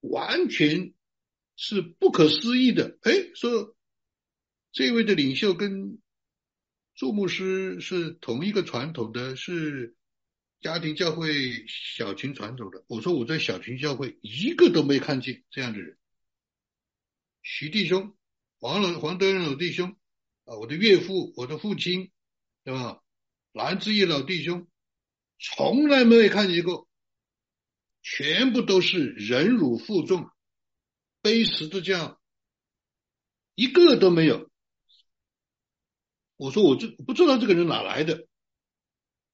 [0.00, 0.94] 完全
[1.56, 2.98] 是不可思议的。
[3.02, 3.76] 哎，说
[4.72, 6.00] 这位的领袖跟。
[6.94, 9.96] 祝牧师是同一个传统的，是
[10.62, 12.84] 家庭教会小群传统的。
[12.86, 15.98] 我说我在小群教会一个都没看见这样的人。
[17.42, 18.16] 徐弟兄、
[18.60, 19.96] 黄老黄德仁老弟兄
[20.44, 22.12] 啊，我的岳父、我的父亲，
[22.62, 23.02] 对吧？
[23.50, 24.68] 蓝志义老弟兄，
[25.40, 26.88] 从来没有看见过，
[28.00, 30.30] 全部都是忍辱负重、
[31.20, 32.20] 背十字架，
[33.56, 34.48] 一个都没有。
[36.36, 38.28] 我说我这不知道这个人哪来的，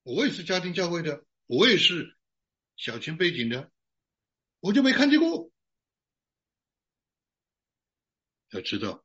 [0.09, 2.16] 我也是家庭教会的，我也是
[2.78, 3.70] 小群背景的，
[4.59, 5.52] 我就没看见过。
[8.50, 9.04] 要知道，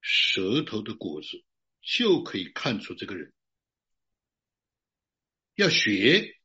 [0.00, 1.44] 舌头的果子
[1.80, 3.32] 就可以看出这个人。
[5.54, 6.40] 要学，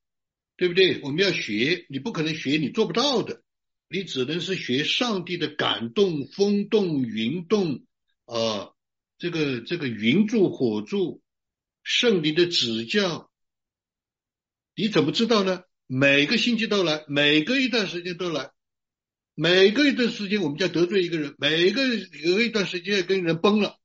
[0.57, 1.01] 对不对？
[1.01, 3.41] 我们要学，你不可能学你做不到的，
[3.88, 7.84] 你只能是学上帝的感动、风动、云动。
[8.26, 8.74] 啊，
[9.18, 11.22] 这个这个云柱火柱，
[11.84, 13.32] 圣灵的指教，
[14.76, 15.63] 你怎么知道呢？
[15.88, 18.51] 每个星期都来，每隔一段时间都来，
[19.34, 21.84] 每隔一段时间我们就要得罪一个人，每个
[22.24, 23.78] 隔一段时间要跟人崩了，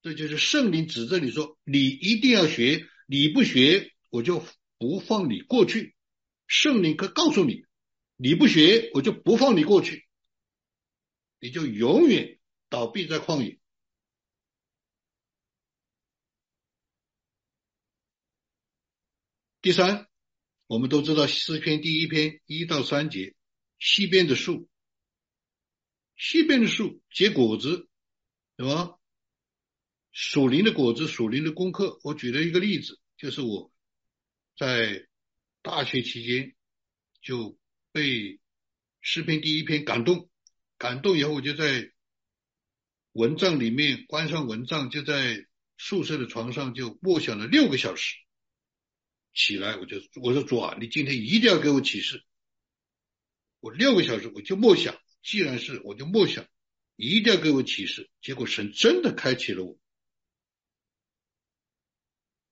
[0.00, 4.46] 这就是圣灵指着你说，你一定要学，你不学我就
[4.78, 5.94] 不放你过去。
[6.46, 7.64] 圣灵可告诉你，
[8.16, 10.06] 你不学我就不放你过去，
[11.40, 12.38] 你就永远
[12.68, 13.58] 倒闭在旷野。
[19.64, 20.08] 第三，
[20.66, 23.34] 我们都知道诗篇第一篇一到三节，
[23.78, 24.68] 西边的树，
[26.16, 27.88] 西边的树结果子，
[28.58, 28.98] 对吧？
[30.12, 31.98] 属灵的果子，属灵的功课。
[32.02, 33.72] 我举了一个例子，就是我
[34.54, 35.08] 在
[35.62, 36.54] 大学期间
[37.22, 37.58] 就
[37.90, 38.40] 被
[39.00, 40.28] 诗篇第一篇感动，
[40.76, 41.90] 感动以后，我就在
[43.12, 45.46] 蚊帐里面关上蚊帐，就在
[45.78, 48.16] 宿舍的床上就默想了六个小时。
[49.34, 52.24] 起来，我就我说主啊，你今天一定要给我启示。
[53.60, 56.46] 我六个小时我就默想，既然是我就默想，
[56.96, 58.08] 一定要给我启示。
[58.22, 59.76] 结果神真的开启了我，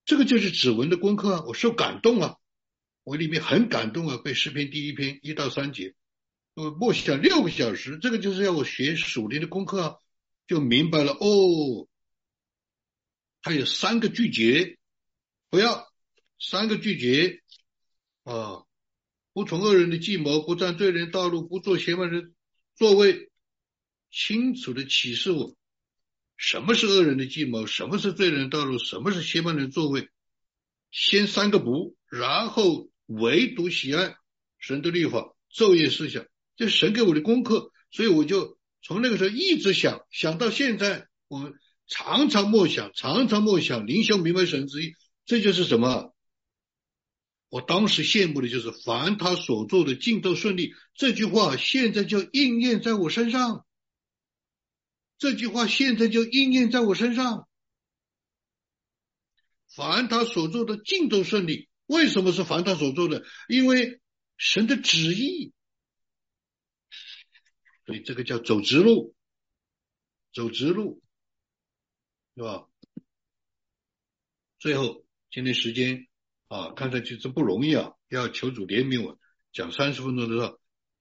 [0.04, 1.44] 这个就是指纹的功课啊！
[1.46, 2.36] 我受感动啊，
[3.04, 4.16] 我里面很感动啊。
[4.16, 5.94] 背诗篇第一篇一到三节，
[6.54, 9.96] 我默想六个小时，这个就是要我学属灵的功课啊，
[10.48, 11.86] 就明白了哦。
[13.40, 14.78] 还有三个拒绝，
[15.48, 15.91] 不要。
[16.42, 17.40] 三个拒绝
[18.24, 18.64] 啊！
[19.32, 22.34] 不从恶人的计谋，不占罪人道路，不做邪门人
[22.74, 23.30] 座位，
[24.10, 25.54] 清楚的启示我，
[26.36, 30.10] 什么是恶人的计谋，什么是罪人道路，什么是邪门人座位。
[30.90, 34.16] 先三个不，然后唯独喜爱
[34.58, 36.26] 神的律法，昼夜思想，
[36.56, 37.70] 这神给我的功课。
[37.90, 41.52] 所以我就从那个时候一直想，想到现在，我
[41.86, 44.92] 常常默想，常常默想，灵修明白神之意，
[45.24, 46.11] 这就是什么？
[47.52, 53.66] 我当时羡慕的就是“凡他所做的尽都顺利”这句话，现在就应验在我身上。
[55.18, 57.46] 这句话现在就应验在我身上。
[59.68, 61.68] 凡他所做的尽都顺利。
[61.84, 63.22] 为什么是凡他所做的？
[63.48, 64.00] 因为
[64.38, 65.52] 神的旨意，
[67.84, 69.14] 所以这个叫走直路，
[70.32, 71.02] 走直路，
[72.34, 72.66] 是吧？
[74.58, 76.08] 最后，今天时间
[76.52, 79.18] 啊，看上去这不容易啊，要求主怜悯我，
[79.54, 80.60] 讲三十分钟的时候，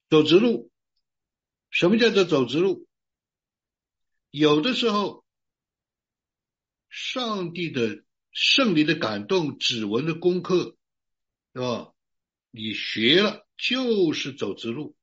[0.09, 0.71] 走直路。
[1.69, 2.87] 什么叫做走直路？
[4.29, 5.25] 有的时候，
[6.89, 10.77] 上帝的圣灵的感动、指纹的功课，
[11.53, 11.91] 是吧？
[12.51, 14.95] 你学了就是走直路。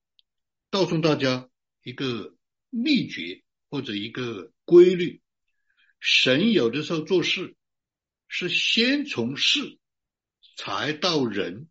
[0.70, 1.50] 告诉大家
[1.82, 2.34] 一个
[2.70, 5.20] 秘诀或者一个规律：
[6.00, 7.54] 神有的时候做事
[8.28, 9.77] 是先从事
[10.58, 11.68] 才到人，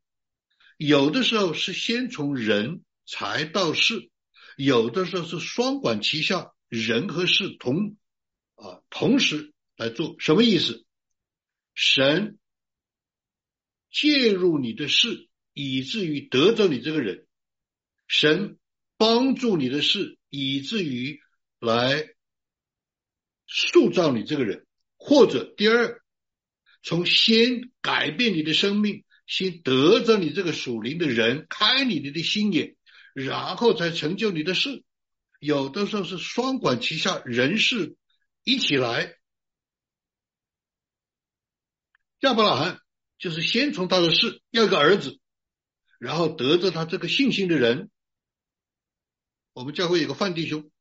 [0.78, 4.10] 有的时候是先从人才到事，
[4.56, 6.54] 有的时候是双管齐下。
[6.70, 7.96] 人和事同
[8.56, 10.86] 啊，同时来做什么意思？
[11.74, 12.38] 神
[13.90, 17.26] 介入你的事，以至于得着你这个人；
[18.08, 18.58] 神
[18.98, 21.22] 帮助你的事，以至于
[21.60, 22.10] 来
[23.46, 24.66] 塑造你这个人。
[24.98, 26.04] 或者第二，
[26.88, 32.78] 从先改变你的生命，先得着你这个属灵的人，开你的心眼，
[33.14, 34.86] 然后才成就你的事。
[35.42, 37.98] 有的时候是双管齐下，人事
[38.46, 39.18] 一起来。
[42.20, 42.80] 亚伯拉罕
[43.20, 45.20] 就是先从他的事要一个儿子，
[46.00, 47.92] 然后得着他这个信心的人。
[49.52, 50.72] 我们教会有个范弟兄，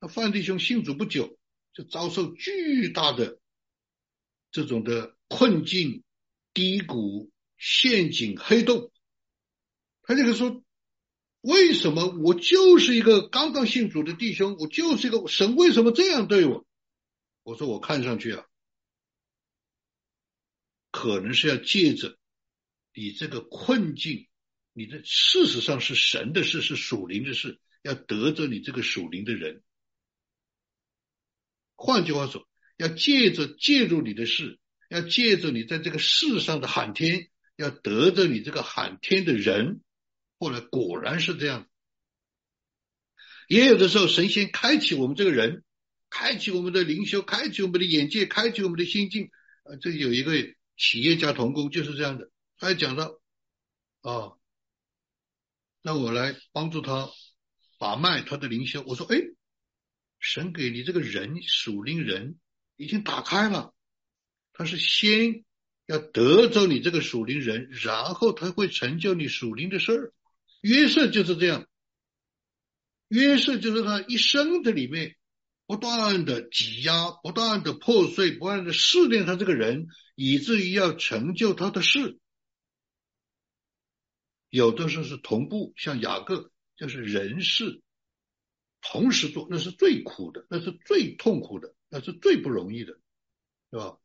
[0.00, 1.38] 那范弟兄信主不久，
[1.74, 3.38] 就遭受巨大的
[4.50, 6.02] 这种的困境、
[6.52, 8.92] 低谷、陷阱、黑洞。
[10.02, 10.62] 他这个说。
[11.46, 14.56] 为什么我就是一个刚刚信主的弟兄？
[14.58, 16.66] 我就是一个神，为什么这样对我？
[17.42, 18.46] 我说我看上去啊，
[20.90, 22.16] 可能是要借着
[22.94, 24.26] 你这个困境，
[24.72, 29.62] 你的事实上是神的事，是属灵的事，要得着你这个属灵的人。
[31.74, 32.48] 换句话说，
[32.78, 34.58] 要借着介入你的事，
[34.88, 39.80] 要借着你在这个世上的喊天，要得着你这个喊天的人。
[40.38, 41.68] 后来果然是这样，
[43.48, 45.64] 也有的时候神仙开启我们这个人，
[46.10, 49.30] 开启我们的灵修，开启我们的眼界，开启我们的心境。
[49.64, 50.32] 啊，这有一个
[50.76, 53.20] 企业家同工就是这样的，他还讲到
[54.02, 54.32] 啊，
[55.82, 57.10] 那我来帮助他
[57.78, 58.82] 把脉他的灵修。
[58.86, 59.16] 我说，哎，
[60.18, 62.38] 神给你这个人属灵人
[62.76, 63.73] 已经打开了，
[64.54, 65.44] 他是先
[65.84, 70.14] 要得着你这个属灵人，然后他会成就你属灵的事儿。
[70.62, 71.68] 约瑟就是这样，
[73.08, 75.16] 约瑟就是他一生的里面
[75.66, 82.18] 不断的挤压、不断的破碎、不断的试炼他这个人，以至于要成就他的事。
[84.48, 87.82] 有的时候是同步，像雅各就是人事
[88.80, 92.92] 同时做，那是最苦的，那是最痛苦的，那是最不容易的，
[93.70, 93.98] 是吧？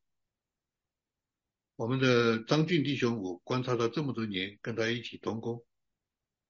[1.79, 5.65] 我们的张俊弟兄，我观察他这么多年，跟他一起同工。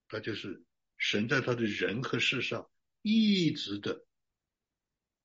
[0.08, 0.66] 他就是
[0.98, 2.68] 神在他的人和事上
[3.04, 4.08] 一直的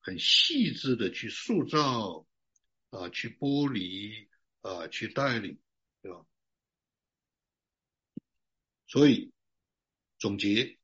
[0.01, 2.27] 很细致的去塑造
[2.91, 4.29] 啊，去剥离
[4.61, 5.59] 啊，去带领，
[6.03, 6.23] 对吧？
[8.85, 9.33] 所以
[10.19, 10.77] 总结，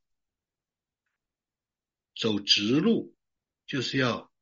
[2.15, 3.15] 走直路
[3.67, 4.34] 就是要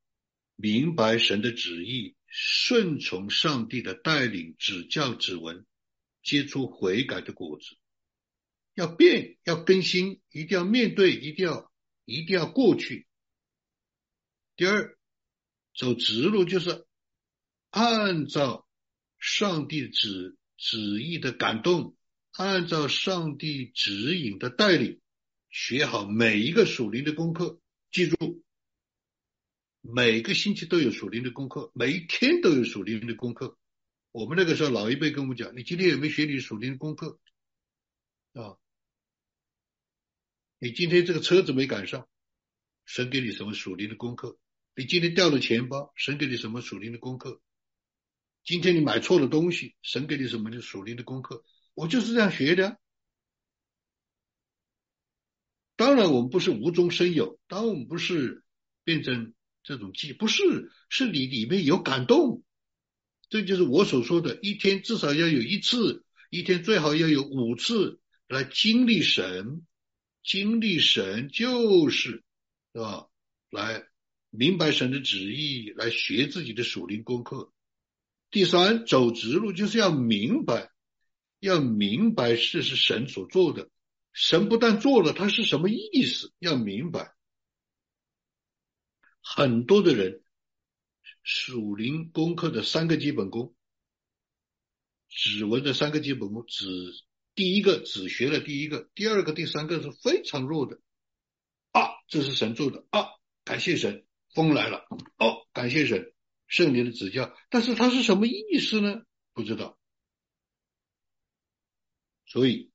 [0.56, 5.66] 明白神的旨意，顺从上帝的带领、指教、指纹，
[6.22, 7.76] 结出悔改的果子。
[8.74, 11.72] 要变，要更新，一定要面对，一定要，
[12.04, 13.08] 一定要过去。
[14.54, 14.96] 第二，
[15.74, 16.86] 走直路就是
[17.70, 18.68] 按照
[19.18, 21.96] 上帝旨旨意的感动，
[22.30, 25.00] 按照上帝指引的带领，
[25.50, 27.60] 学好每一个属灵的功课。
[27.90, 28.44] 记住，
[29.80, 33.58] 每个星期都有属灵的功课，每一天都有属灵的功课。
[34.12, 37.18] 我们那个时候，老一辈跟我们讲：“你今天有没有学你属灵的功课？”
[38.34, 38.58] 啊，
[40.58, 42.08] 你今天这个车子没赶上，
[42.84, 44.38] 神给你什么属灵的功课？
[44.76, 47.40] 你今天掉了钱包，神给你什么属灵的功课？
[48.44, 51.44] 今天你买错了东西，神给你什么的属灵的功课？
[51.74, 52.78] 我就是这样学的。
[55.76, 58.44] 当然，我们不是无中生有，当我们不是
[58.84, 62.42] 变成这种记，不是，是你里面有感动。
[63.28, 68.00] 这就是我所说的，一天至少要有一次，一天最好要有五次。
[68.28, 69.66] 来经历神，
[70.22, 72.22] 经历神就是，
[72.72, 73.08] 是吧？
[73.50, 73.82] 来
[74.30, 77.52] 明白神的旨意，来学自己的属灵功课。
[78.30, 80.70] 第三，走直路就是要明白，
[81.40, 83.68] 要明白事是神所做的。
[84.12, 86.32] 神不但做了，他是什么意思？
[86.38, 87.12] 要明白。
[89.22, 90.22] 很多的人
[91.22, 93.54] 属灵功课的三个基本功，
[95.08, 96.66] 指纹的三个基本功，只
[97.34, 100.80] 第一个只学了第一个，第二个、第三个是非常弱的。
[101.72, 103.06] 啊，这是神做的啊，
[103.44, 104.04] 感谢神，
[104.34, 104.88] 风来了。
[105.18, 106.12] 哦，感谢神，
[106.48, 107.32] 圣灵的指教。
[107.48, 109.02] 但是它是什么意思呢？
[109.32, 109.78] 不知道。
[112.26, 112.72] 所以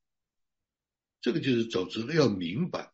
[1.20, 2.94] 这个就是走直了，要明白，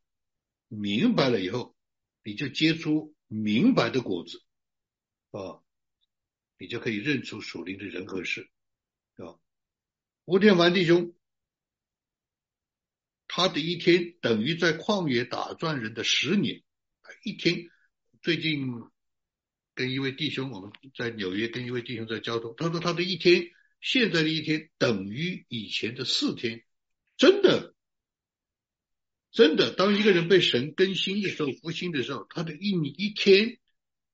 [0.67, 1.75] 明白了以后，
[2.23, 4.43] 你就接触明白的果子
[5.31, 5.63] 啊，
[6.57, 8.49] 你就可以认出属灵的人和事
[9.15, 9.39] 啊。
[10.25, 11.15] 吴天凡弟兄。
[13.33, 16.61] 他的一天等于在旷野打转人的十年，
[17.23, 17.69] 一天。
[18.21, 18.67] 最近
[19.73, 26.65] 跟一位弟兄，我们在纽约跟一位弟兄在交通，他说他的一天，现在的一天等于以前的四天，
[27.15, 27.70] 真的，
[29.31, 29.73] 真的。
[29.73, 33.59] 当一个人被神更新的时候，复兴的时候，他的一一天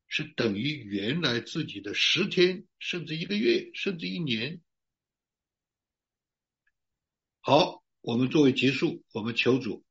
[0.07, 4.61] 是等于原来自己的十天，甚至一个月，甚至一年。
[7.39, 7.83] 好。
[7.99, 9.83] 我们作为结束，我们求主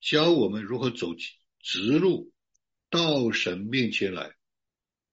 [0.00, 1.14] 教我们如何走
[1.60, 2.32] 直路
[2.88, 4.36] 到神面前来，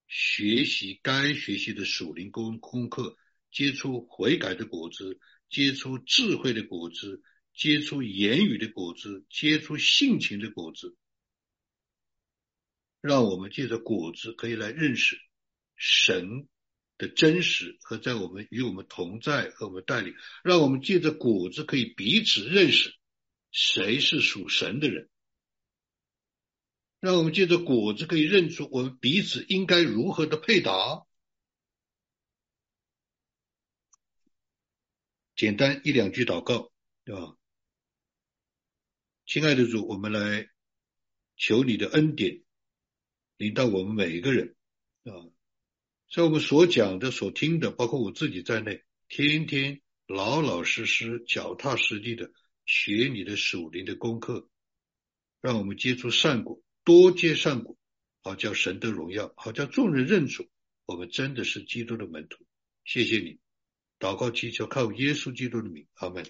[0.07, 3.17] 学习该学习的属灵功功课，
[3.51, 5.19] 结出悔改的果子，
[5.49, 7.21] 结出智慧的果子，
[7.59, 10.95] 结出言语的果子，结出性情的果子，
[13.01, 15.19] 让我们借着果子可以来认识
[15.75, 16.47] 神。
[16.97, 22.93] 的真实和在我们与我们同在和我们带领，让我们借着果子可以彼此认识
[23.51, 25.09] 谁是属神的人，
[26.99, 31.05] 让我们借着果子可以认出我们彼此应该如何的配搭。
[35.37, 36.69] 简单一两句祷告，
[37.05, 37.38] 对吧？
[39.29, 40.49] 亲爱的主，我们来
[41.37, 42.41] 求你的恩典
[43.37, 44.55] 领到我们每一个人，
[45.03, 45.29] 啊。
[46.11, 52.31] 在我们所讲的、所听的，包括我自己在内，天天老老实实、脚踏实地的
[52.65, 54.49] 学你的属灵的功课，
[55.41, 57.77] 让我们结出善果，多结善果，
[58.23, 60.49] 好叫神的荣耀，好叫众人认出
[60.87, 62.43] 我们真的是基督的门徒。
[62.83, 63.37] 谢谢你，
[63.99, 66.25] 祷告祈求靠耶稣基督的名，阿门。